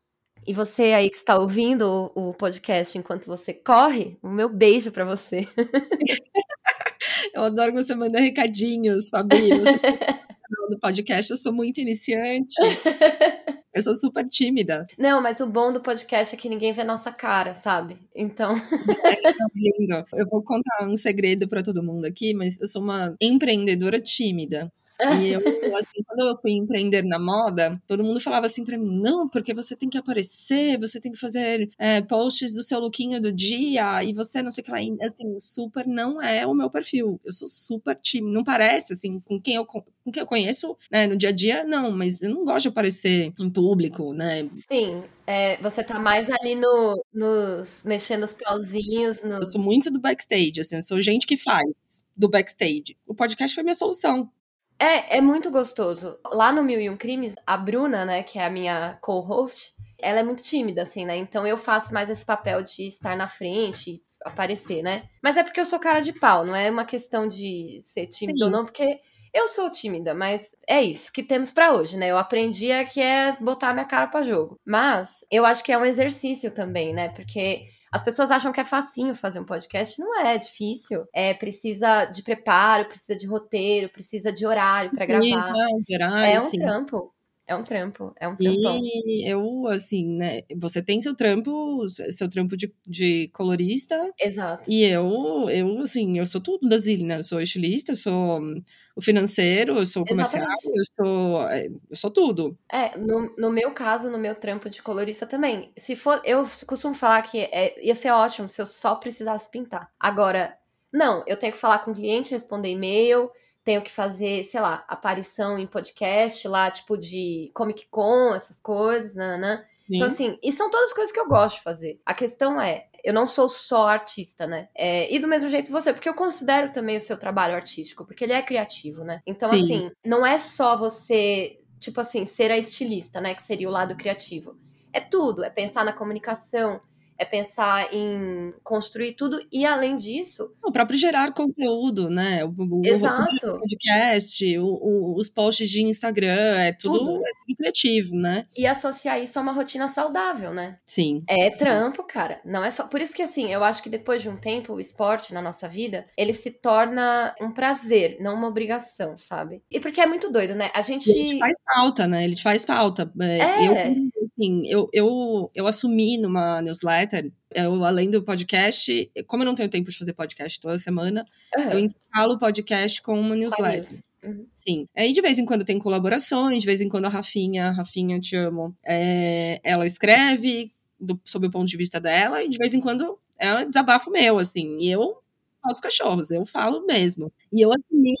[0.46, 4.92] E você aí que está ouvindo o, o podcast enquanto você corre, o meu beijo
[4.92, 5.48] pra você.
[7.32, 9.50] Eu adoro que você manda recadinhos, Fabi.
[9.50, 10.20] Você tá
[10.68, 12.54] do podcast, eu sou muito iniciante.
[13.74, 14.86] Eu sou super tímida.
[14.96, 17.96] Não, mas o bom do podcast é que ninguém vê nossa cara, sabe?
[18.14, 18.54] Então.
[19.04, 20.04] É lindo.
[20.14, 24.70] Eu vou contar um segredo pra todo mundo aqui, mas eu sou uma empreendedora tímida.
[25.02, 25.40] E eu,
[25.76, 29.52] assim, quando eu fui empreender na moda, todo mundo falava assim pra mim: não, porque
[29.52, 34.02] você tem que aparecer, você tem que fazer é, posts do seu lookinho do dia,
[34.04, 34.80] e você não sei o que lá.
[34.82, 37.20] E, Assim, super não é o meu perfil.
[37.24, 38.32] Eu sou super tímida.
[38.32, 41.32] Não parece, assim, com quem eu, co- com quem eu conheço, né, no dia a
[41.32, 44.48] dia, não, mas eu não gosto de aparecer em público, né?
[44.70, 49.90] Sim, é, você tá mais ali no, nos mexendo os pauzinhos, no, Eu sou muito
[49.90, 52.96] do backstage, assim, eu sou gente que faz do backstage.
[53.06, 54.30] O podcast foi minha solução.
[54.78, 56.18] É, é muito gostoso.
[56.32, 60.20] Lá no Mil e Um Crimes, a Bruna, né, que é a minha co-host, ela
[60.20, 61.16] é muito tímida, assim, né?
[61.16, 65.04] Então eu faço mais esse papel de estar na frente e aparecer, né?
[65.22, 68.38] Mas é porque eu sou cara de pau, não é uma questão de ser tímida
[68.38, 68.44] Sim.
[68.44, 69.00] ou não, porque
[69.32, 72.08] eu sou tímida, mas é isso que temos pra hoje, né?
[72.10, 74.60] Eu aprendi é que é botar minha cara pra jogo.
[74.64, 77.08] Mas eu acho que é um exercício também, né?
[77.08, 80.00] Porque as pessoas acham que é facinho fazer um podcast.
[80.00, 81.06] Não é, é difícil.
[81.14, 85.22] É, precisa de preparo, precisa de roteiro, precisa de horário pra gravar.
[85.22, 85.54] Precisa,
[85.86, 86.58] de horário, É um sim.
[86.58, 87.13] trampo.
[87.46, 88.14] É um trampo.
[88.18, 88.78] É um trampão.
[88.82, 90.40] E eu, assim, né?
[90.56, 94.70] Você tem seu trampo, seu trampo de, de colorista, Exato.
[94.70, 97.18] e eu, eu, assim, eu sou tudo da Zilli, né?
[97.18, 98.62] Eu sou estilista, eu sou hum,
[98.96, 102.58] o financeiro, eu sou o comercial, eu sou, é, eu sou tudo.
[102.72, 105.70] É, no, no meu caso, no meu trampo de colorista também.
[105.76, 109.92] Se for, eu costumo falar que é- ia ser ótimo se eu só precisasse pintar.
[110.00, 110.56] Agora,
[110.90, 113.30] não, eu tenho que falar com o cliente, responder e-mail,
[113.64, 119.14] tenho que fazer, sei lá, aparição em podcast lá, tipo de Comic Con, essas coisas,
[119.14, 119.64] nananã.
[119.88, 122.00] Então, assim, e são todas coisas que eu gosto de fazer.
[122.04, 124.68] A questão é, eu não sou só artista, né?
[124.74, 128.24] É, e do mesmo jeito você, porque eu considero também o seu trabalho artístico, porque
[128.24, 129.22] ele é criativo, né?
[129.26, 129.62] Então, Sim.
[129.62, 133.34] assim, não é só você, tipo assim, ser a estilista, né?
[133.34, 134.56] Que seria o lado criativo.
[134.92, 136.80] É tudo, é pensar na comunicação,
[137.18, 142.44] é pensar em construir tudo, e além disso, O próprio gerar conteúdo, né?
[142.44, 143.24] O, o, o Exato.
[143.46, 147.10] do podcast, o- o- os posts de Instagram, é tudo, Tudo.
[147.26, 148.46] é tudo criativo, né?
[148.56, 150.78] e associar isso a uma rotina saudável, né?
[150.86, 151.22] Sim.
[151.28, 152.40] É trampo, cara.
[152.44, 155.32] Não é Por isso que assim, eu acho que depois de um tempo, o esporte
[155.32, 159.62] na nossa vida, ele se torna um prazer, não uma obrigação, sabe?
[159.70, 160.70] E porque é muito doido, né?
[160.74, 161.10] A gente.
[161.10, 162.24] Ele te faz falta, né?
[162.24, 163.10] Ele te faz falta.
[163.20, 163.68] É, É.
[163.68, 167.03] Eu, assim, eu, eu, eu assumi numa newsletter,
[167.50, 171.24] eu, além do podcast, como eu não tenho tempo de fazer podcast toda semana,
[171.56, 173.78] Aham, eu intercalo o podcast com uma newsletter.
[173.78, 174.04] news.
[174.22, 174.46] Uhum.
[174.54, 174.88] Sim.
[174.96, 178.20] Aí de vez em quando tem colaborações, de vez em quando a Rafinha, Rafinha, eu
[178.20, 182.74] te amo, é, ela escreve do, sob o ponto de vista dela, e de vez
[182.74, 184.78] em quando é um desabafo meu, assim.
[184.80, 185.18] E eu
[185.62, 187.32] falo dos cachorros, eu falo mesmo.
[187.52, 188.14] E eu assumi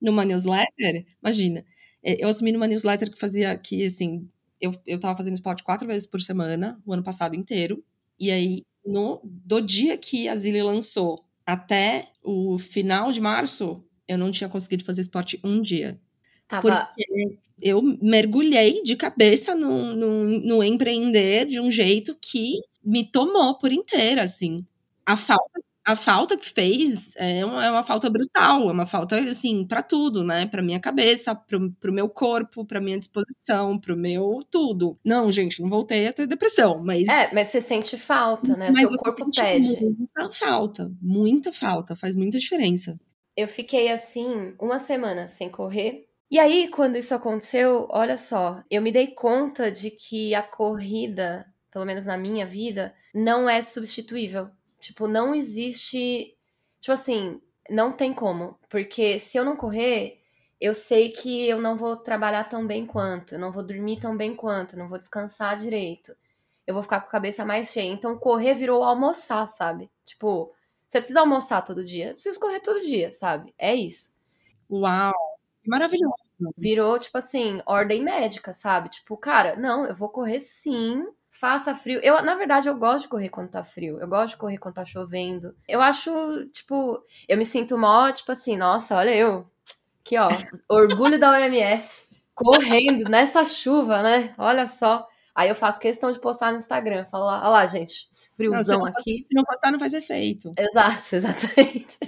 [0.00, 1.64] numa newsletter, imagina,
[2.02, 4.28] é, eu assumi numa newsletter que fazia que, assim,
[4.60, 7.84] eu, eu tava fazendo esporte quatro vezes por semana, o ano passado inteiro.
[8.18, 14.18] E aí, no, do dia que a Zilli lançou até o final de março, eu
[14.18, 16.00] não tinha conseguido fazer esporte um dia.
[16.46, 16.86] Tava.
[16.86, 23.56] Porque eu mergulhei de cabeça no, no, no empreender de um jeito que me tomou
[23.56, 24.66] por inteira, assim.
[25.06, 29.16] A falta, a falta que fez é uma, é uma falta brutal, é uma falta,
[29.16, 30.46] assim, para tudo, né?
[30.46, 34.98] Pra minha cabeça, pro, pro meu corpo, pra minha disposição, pro meu tudo.
[35.04, 37.08] Não, gente, não voltei a ter depressão, mas...
[37.08, 38.70] É, mas você sente falta, né?
[38.72, 39.80] mas Seu corpo pede.
[39.84, 42.98] Muita falta, muita falta, faz muita diferença.
[43.36, 46.06] Eu fiquei assim uma semana sem correr.
[46.30, 51.46] E aí, quando isso aconteceu, olha só, eu me dei conta de que a corrida,
[51.70, 54.48] pelo menos na minha vida, não é substituível.
[54.82, 56.36] Tipo, não existe.
[56.80, 57.40] Tipo assim,
[57.70, 58.58] não tem como.
[58.68, 60.20] Porque se eu não correr,
[60.60, 64.16] eu sei que eu não vou trabalhar tão bem quanto, eu não vou dormir tão
[64.16, 66.14] bem quanto, eu não vou descansar direito.
[66.66, 67.92] Eu vou ficar com a cabeça mais cheia.
[67.92, 69.90] Então, correr virou almoçar, sabe?
[70.04, 70.52] Tipo,
[70.88, 72.08] você precisa almoçar todo dia.
[72.08, 73.54] Eu preciso correr todo dia, sabe?
[73.56, 74.12] É isso.
[74.70, 75.14] Uau,
[75.62, 76.14] que maravilhoso.
[76.56, 78.88] Virou, tipo assim, ordem médica, sabe?
[78.88, 81.04] Tipo, cara, não, eu vou correr sim.
[81.34, 81.98] Faça frio.
[82.02, 83.98] Eu, na verdade, eu gosto de correr quando tá frio.
[83.98, 85.56] Eu gosto de correr quando tá chovendo.
[85.66, 86.12] Eu acho,
[86.50, 89.50] tipo, eu me sinto mó, tipo assim, nossa, olha eu.
[90.04, 90.28] Aqui, ó,
[90.68, 92.10] orgulho da OMS.
[92.34, 94.34] Correndo nessa chuva, né?
[94.36, 95.08] Olha só.
[95.34, 97.06] Aí eu faço questão de postar no Instagram.
[97.06, 99.24] Falar, olha lá, gente, esse Não, friozão não, aqui.
[99.26, 100.52] se não postar, não faz efeito.
[100.58, 101.98] Exato, exatamente.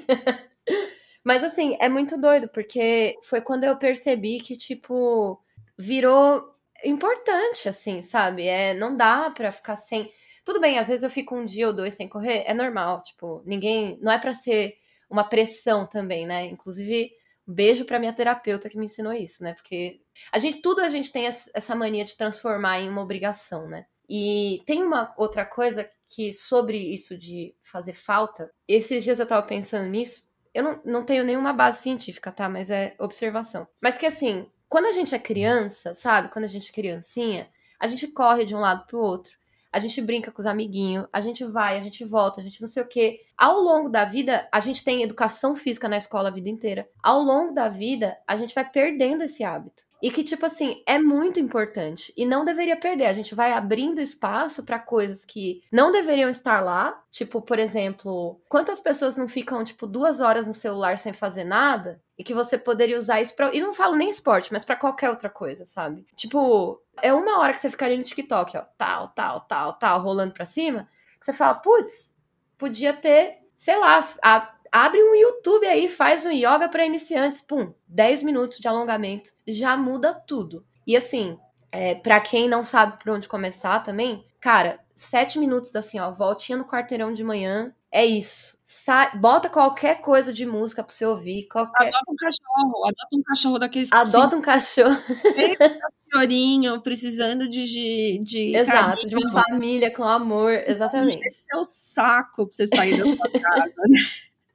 [1.25, 5.41] Mas assim, é muito doido, porque foi quando eu percebi que, tipo,
[5.79, 6.54] virou
[6.85, 8.47] importante, assim, sabe?
[8.47, 10.11] É, não dá pra ficar sem.
[10.45, 13.43] Tudo bem, às vezes eu fico um dia ou dois sem correr, é normal, tipo,
[13.47, 13.99] ninguém.
[14.01, 14.75] Não é pra ser
[15.09, 16.47] uma pressão também, né?
[16.47, 17.11] Inclusive,
[17.47, 19.55] beijo pra minha terapeuta que me ensinou isso, né?
[19.55, 20.01] Porque
[20.33, 23.87] a gente, tudo a gente tem es- essa mania de transformar em uma obrigação, né?
[24.09, 29.47] E tem uma outra coisa que, sobre isso de fazer falta, esses dias eu tava
[29.47, 30.25] pensando nisso.
[30.53, 32.49] Eu não, não tenho nenhuma base científica, tá?
[32.49, 33.67] Mas é observação.
[33.81, 36.31] Mas que assim, quando a gente é criança, sabe?
[36.31, 39.39] Quando a gente é criancinha, a gente corre de um lado pro outro.
[39.73, 42.67] A gente brinca com os amiguinhos, a gente vai, a gente volta, a gente não
[42.67, 43.21] sei o quê.
[43.39, 46.89] Ao longo da vida, a gente tem educação física na escola a vida inteira.
[47.01, 49.85] Ao longo da vida, a gente vai perdendo esse hábito.
[50.03, 52.13] E que, tipo assim, é muito importante.
[52.17, 53.07] E não deveria perder.
[53.07, 57.01] A gente vai abrindo espaço para coisas que não deveriam estar lá.
[57.13, 62.03] Tipo, por exemplo, quantas pessoas não ficam, tipo, duas horas no celular sem fazer nada?
[62.17, 63.53] E que você poderia usar isso pra.
[63.55, 66.07] E não falo nem esporte, mas pra qualquer outra coisa, sabe?
[66.17, 70.01] Tipo, é uma hora que você fica ali no TikTok, ó, tal, tal, tal, tal,
[70.01, 72.13] rolando pra cima, que você fala, putz,
[72.57, 77.73] podia ter, sei lá, a- abre um YouTube aí, faz um yoga pra iniciantes, pum,
[77.89, 80.65] 10 minutos de alongamento, já muda tudo.
[80.87, 81.39] E assim,
[81.73, 86.59] é, para quem não sabe por onde começar também, cara, 7 minutos assim, ó, voltinha
[86.59, 88.55] no quarteirão de manhã, é isso.
[89.21, 91.89] Bota qualquer coisa de música pra você ouvir, qualquer...
[91.89, 94.99] Adota um cachorro, adota um cachorro daqueles Adota um cachorro.
[96.11, 99.45] senhorinho precisando de, de, Exato, de uma carinho.
[99.49, 101.19] família com amor, exatamente.
[101.51, 103.75] É o saco pra você sair da sua casa.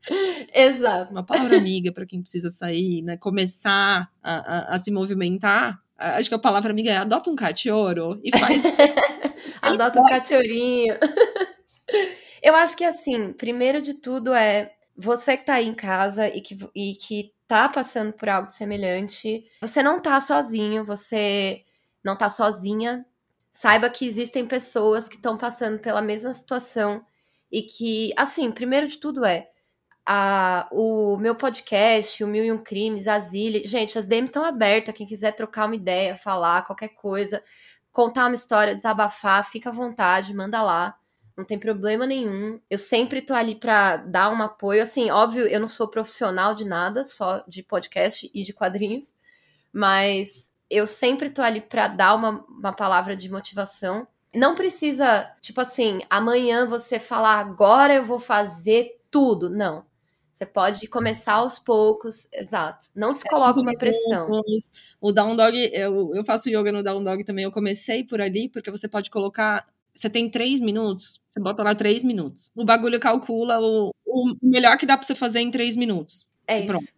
[0.54, 1.12] Exato.
[1.12, 3.16] Uma palavra amiga para quem precisa sair, né?
[3.18, 5.80] Começar a, a, a se movimentar.
[5.98, 8.62] Acho que a palavra amiga é adota um cachorro e faz.
[9.62, 10.96] Adota um cachorrinho.
[12.42, 16.42] Eu acho que assim, primeiro de tudo é você que tá aí em casa e
[16.42, 21.64] que, e que tá passando por algo semelhante, você não tá sozinho, você
[22.04, 23.06] não tá sozinha.
[23.52, 27.04] Saiba que existem pessoas que estão passando pela mesma situação
[27.52, 29.50] e que, assim, primeiro de tudo é
[30.06, 33.68] a, o meu podcast, o Mil e Um Crimes, a Zile.
[33.68, 34.94] Gente, as DM estão abertas.
[34.96, 37.44] Quem quiser trocar uma ideia, falar qualquer coisa,
[37.92, 40.96] contar uma história, desabafar, fica à vontade, manda lá.
[41.40, 42.60] Não tem problema nenhum.
[42.70, 44.84] Eu sempre tô ali pra dar um apoio.
[44.84, 49.16] Assim, óbvio, eu não sou profissional de nada, só de podcast e de quadrinhos,
[49.72, 54.06] mas eu sempre tô ali pra dar uma, uma palavra de motivação.
[54.36, 59.50] Não precisa, tipo assim, amanhã você falar, agora eu vou fazer tudo.
[59.50, 59.86] Não.
[60.34, 62.88] Você pode começar aos poucos, exato.
[62.94, 64.42] Não se coloca uma pressão.
[65.00, 67.46] O down dog, eu, eu faço yoga no down dog também.
[67.46, 69.66] Eu comecei por ali, porque você pode colocar.
[70.00, 72.50] Você tem três minutos, você bota lá três minutos.
[72.56, 76.26] O bagulho calcula o, o melhor que dá pra você fazer em três minutos.
[76.48, 76.82] É Pronto.
[76.84, 76.94] isso.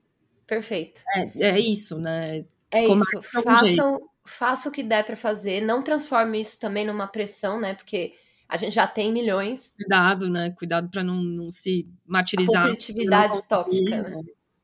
[0.46, 1.02] Perfeito.
[1.16, 2.46] É, é isso, né?
[2.70, 3.42] É Comece isso.
[3.42, 5.62] Façam, faça o que der pra fazer.
[5.62, 7.74] Não transforme isso também numa pressão, né?
[7.74, 8.14] Porque
[8.48, 9.74] a gente já tem milhões.
[9.76, 10.52] Cuidado, né?
[10.52, 12.68] Cuidado pra não, não se A martirizar.
[12.68, 14.24] positividade não conseguir, tóxica, né?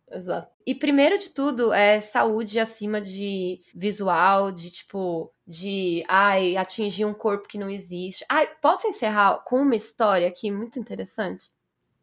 [0.09, 0.51] Exato.
[0.65, 7.13] E primeiro de tudo é saúde acima de visual, de tipo, de ai, atingir um
[7.13, 8.25] corpo que não existe.
[8.29, 11.51] Ai, posso encerrar com uma história aqui muito interessante?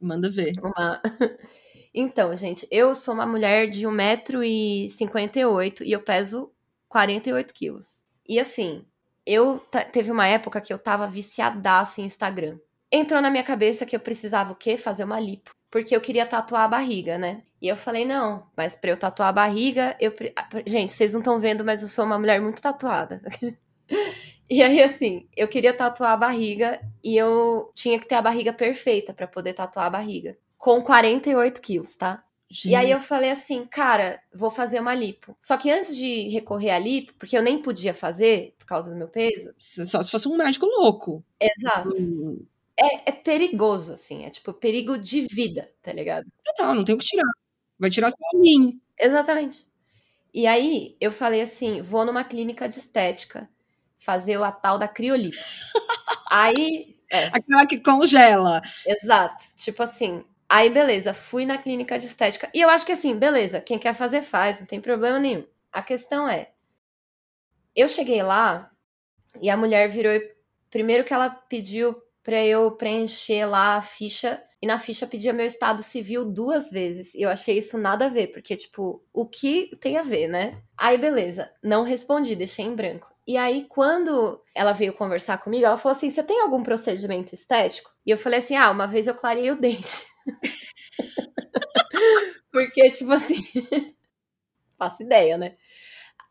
[0.01, 0.55] Manda ver.
[0.63, 1.01] Uma...
[1.97, 6.53] Então, gente, eu sou uma mulher de 1,58m e eu peso
[6.89, 8.03] 48 quilos.
[8.29, 8.85] E assim,
[9.25, 9.61] eu
[9.93, 12.59] teve uma época que eu tava viciadaça em Instagram.
[12.91, 14.77] Entrou na minha cabeça que eu precisava o quê?
[14.77, 15.55] Fazer uma lipo.
[15.71, 17.45] Porque eu queria tatuar a barriga, né?
[17.65, 20.15] E eu falei, não, mas pra eu tatuar a barriga, eu.
[20.67, 23.23] Gente, vocês não estão vendo, mas eu sou uma mulher muito tatuada.
[24.51, 28.53] e aí, assim, eu queria tatuar a barriga e eu tinha que ter a barriga
[28.53, 30.37] perfeita para poder tatuar a barriga.
[30.59, 32.23] Com 48 quilos, tá?
[32.51, 32.69] Gente.
[32.69, 35.35] E aí eu falei assim, cara, vou fazer uma lipo.
[35.41, 38.97] Só que antes de recorrer à lipo, porque eu nem podia fazer por causa do
[38.99, 39.55] meu peso.
[39.57, 41.25] Só se fosse um médico louco.
[41.41, 41.95] Exato.
[41.99, 42.45] Hum.
[42.79, 44.25] É, é, perigoso, assim.
[44.25, 46.27] É tipo perigo de vida, tá ligado?
[46.45, 47.25] Total, não tem o que tirar.
[47.79, 48.81] Vai tirar só mim.
[48.99, 49.67] Exatamente.
[50.33, 53.49] E aí eu falei assim: vou numa clínica de estética
[53.99, 55.37] fazer a tal da criolipo.
[56.31, 56.95] aí.
[57.11, 57.27] É.
[57.27, 58.63] Aquela que congela.
[58.87, 59.45] Exato.
[59.57, 62.51] Tipo assim, Aí, beleza, fui na clínica de estética.
[62.55, 65.45] E eu acho que assim, beleza, quem quer fazer, faz, não tem problema nenhum.
[65.73, 66.51] A questão é:
[67.75, 68.71] eu cheguei lá
[69.43, 70.13] e a mulher virou.
[70.71, 74.43] Primeiro que ela pediu pra eu preencher lá a ficha.
[74.65, 77.13] E na ficha pedia meu estado civil duas vezes.
[77.15, 80.63] E eu achei isso nada a ver, porque, tipo, o que tem a ver, né?
[80.75, 83.07] Aí, beleza, não respondi, deixei em branco.
[83.27, 87.91] E aí, quando ela veio conversar comigo, ela falou assim: Você tem algum procedimento estético?
[88.07, 90.07] E eu falei assim: Ah, uma vez eu clarei o dente.
[92.51, 93.43] Porque, tipo assim,
[94.79, 95.57] faço ideia, né?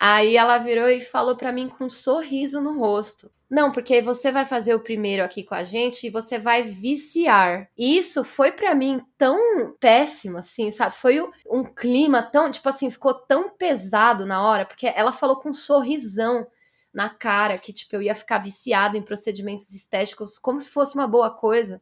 [0.05, 3.31] Aí ela virou e falou para mim com um sorriso no rosto.
[3.49, 7.69] Não, porque você vai fazer o primeiro aqui com a gente e você vai viciar.
[7.77, 9.37] E isso foi para mim tão
[9.79, 10.93] péssimo, assim, sabe?
[10.93, 15.51] Foi um clima tão, tipo assim, ficou tão pesado na hora, porque ela falou com
[15.51, 16.45] um sorrisão
[16.93, 21.07] na cara que, tipo, eu ia ficar viciada em procedimentos estéticos como se fosse uma
[21.07, 21.81] boa coisa.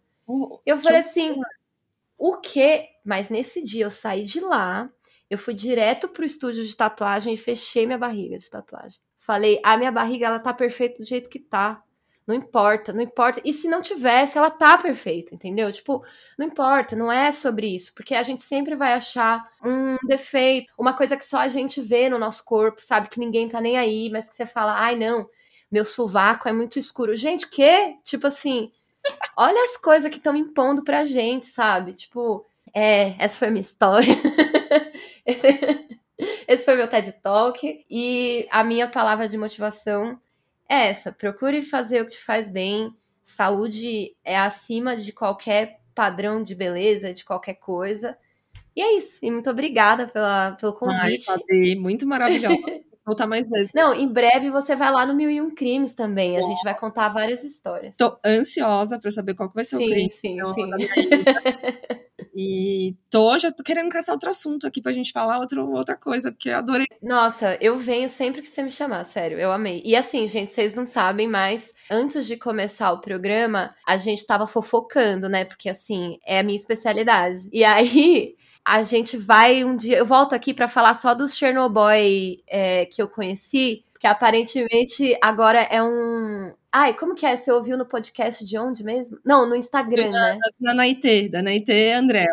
[0.64, 1.42] Eu falei assim,
[2.20, 2.88] o que?
[3.04, 4.92] Mas nesse dia eu saí de lá,
[5.32, 9.00] eu fui direto pro estúdio de tatuagem e fechei minha barriga de tatuagem.
[9.18, 11.82] Falei, a minha barriga ela tá perfeita do jeito que tá.
[12.28, 13.42] Não importa, não importa.
[13.46, 15.72] E se não tivesse, ela tá perfeita, entendeu?
[15.72, 16.04] Tipo,
[16.38, 20.94] não importa, não é sobre isso, porque a gente sempre vai achar um defeito, uma
[20.94, 23.08] coisa que só a gente vê no nosso corpo, sabe?
[23.08, 25.30] Que ninguém tá nem aí, mas que você fala, ai não,
[25.72, 27.16] meu sovaco é muito escuro.
[27.16, 27.96] Gente, que?
[28.04, 28.70] Tipo assim,
[29.38, 31.94] olha as coisas que estão impondo pra gente, sabe?
[31.94, 34.14] Tipo, é, essa foi a minha história.
[35.26, 35.48] esse,
[36.48, 37.86] esse foi meu TED Talk.
[37.90, 40.20] E a minha palavra de motivação
[40.70, 42.94] é essa: procure fazer o que te faz bem.
[43.24, 48.18] Saúde é acima de qualquer padrão de beleza, de qualquer coisa.
[48.76, 49.20] E é isso.
[49.24, 51.26] E muito obrigada pela, pelo convite.
[51.30, 52.58] Ai, muito maravilhosa.
[53.06, 53.72] voltar mais vezes.
[53.74, 56.38] Não, em breve você vai lá no Mil e Um Crimes também.
[56.38, 57.96] A gente vai contar várias histórias.
[57.98, 60.12] Tô ansiosa para saber qual que vai ser sim, o crime.
[60.12, 60.70] Sim, então, sim,
[62.36, 66.32] E tô, já tô querendo caçar outro assunto aqui pra gente falar outro, outra coisa,
[66.32, 66.88] porque eu adorei.
[67.04, 69.82] Nossa, eu venho sempre que você me chamar, sério, eu amei.
[69.84, 74.48] E assim, gente, vocês não sabem, mas antes de começar o programa, a gente tava
[74.48, 75.46] fofocando, né?
[75.46, 77.50] Porque assim, é a minha especialidade.
[77.52, 79.98] E aí, a gente vai um dia.
[79.98, 85.60] Eu volto aqui para falar só dos Chernobyl é, que eu conheci, que aparentemente agora
[85.60, 86.52] é um.
[86.72, 87.38] Ai, como que é?
[87.38, 89.20] Você ouviu no podcast de onde mesmo?
[89.24, 90.40] Não, no Instagram, né?
[90.60, 92.26] Da Naitê, da Naitê André.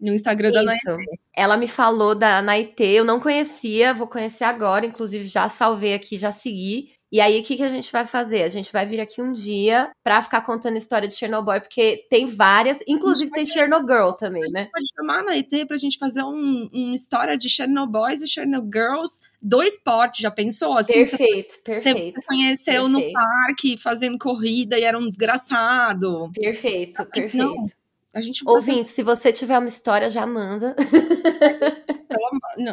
[0.00, 0.58] No Instagram Isso.
[0.58, 1.20] da Naitê.
[1.34, 6.16] Ela me falou da Naitê, eu não conhecia, vou conhecer agora, inclusive já salvei aqui,
[6.16, 6.92] já segui.
[7.10, 8.42] E aí, o que, que a gente vai fazer?
[8.42, 12.04] A gente vai vir aqui um dia pra ficar contando a história de Chernobyl, porque
[12.10, 14.68] tem várias, inclusive tem Chernogirl também, né?
[14.72, 19.62] pode chamar na ET pra gente fazer um, uma história de Chernobyls e Chernogirls do
[19.62, 20.76] esporte, já pensou?
[20.76, 22.20] Assim, perfeito, perfeito.
[22.20, 22.88] Você conheceu perfeito.
[22.88, 26.30] no parque, fazendo corrida e era um desgraçado.
[26.34, 27.36] Perfeito, perfeito.
[27.36, 27.66] Não,
[28.12, 30.74] a gente Ouvinte, se você tiver uma história, já manda.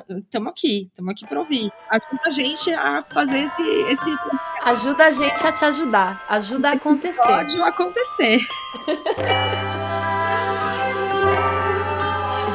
[0.09, 1.71] Estamos aqui, estamos aqui para ouvir.
[1.89, 4.17] Ajuda a gente a fazer esse, esse.
[4.63, 6.25] Ajuda a gente a te ajudar.
[6.29, 7.21] Ajuda a acontecer.
[7.21, 8.39] Pode acontecer.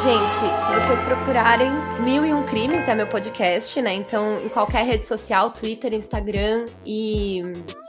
[0.01, 1.73] Gente, se vocês procurarem
[2.05, 3.95] Mil e Um Crimes, é meu podcast, né?
[3.95, 7.43] Então, em qualquer rede social, Twitter, Instagram e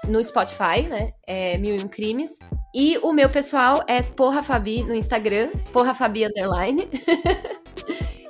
[0.07, 1.13] no Spotify, né?
[1.27, 2.31] É Mil e Um Crimes.
[2.73, 6.89] E o meu pessoal é Porra Fabi no Instagram, Porra Fabi Underline.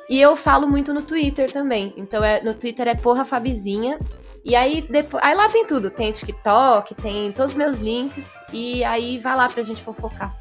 [0.09, 1.93] e eu falo muito no Twitter também.
[1.95, 3.99] Então é, no Twitter é Porra Fabizinha.
[4.43, 5.91] E aí, depois, aí lá tem tudo.
[5.91, 8.27] Tem TikTok, tem todos os meus links.
[8.51, 10.35] E aí vai lá pra gente fofocar.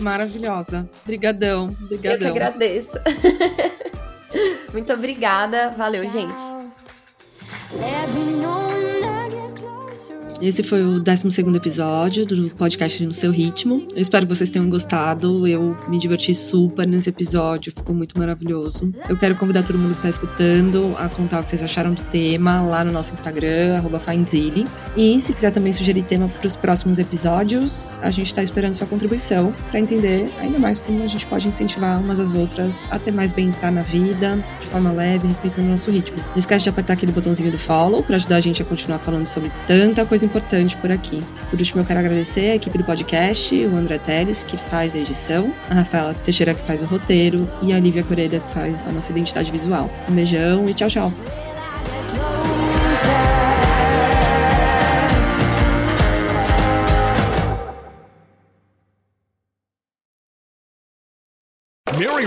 [0.00, 0.88] Maravilhosa.
[1.02, 1.76] Obrigadão.
[1.82, 2.28] Obrigadão.
[2.28, 2.98] Eu que agradeço.
[4.72, 5.70] Muito obrigada.
[5.76, 6.34] Valeu, gente.
[10.44, 13.88] Esse foi o 12 episódio do podcast No Seu Ritmo.
[13.94, 15.48] Eu espero que vocês tenham gostado.
[15.48, 18.92] Eu me diverti super nesse episódio, ficou muito maravilhoso.
[19.08, 22.02] Eu quero convidar todo mundo que está escutando a contar o que vocês acharam do
[22.10, 24.66] tema lá no nosso Instagram, FindZilly.
[24.94, 28.86] E se quiser também sugerir tema para os próximos episódios, a gente está esperando sua
[28.86, 33.12] contribuição para entender ainda mais como a gente pode incentivar umas às outras a ter
[33.12, 36.18] mais bem-estar na vida, de forma leve, respeitando o nosso ritmo.
[36.18, 39.26] Não esquece de apertar aquele botãozinho do follow para ajudar a gente a continuar falando
[39.26, 40.33] sobre tanta coisa importante
[40.76, 41.22] por aqui.
[41.50, 44.98] Por último, eu quero agradecer a equipe do podcast, o André Teles, que faz a
[44.98, 48.92] edição, a Rafaela Teixeira, que faz o roteiro, e a Lívia Coreda, que faz a
[48.92, 49.90] nossa identidade visual.
[50.08, 51.43] Um beijão e tchau, tchau.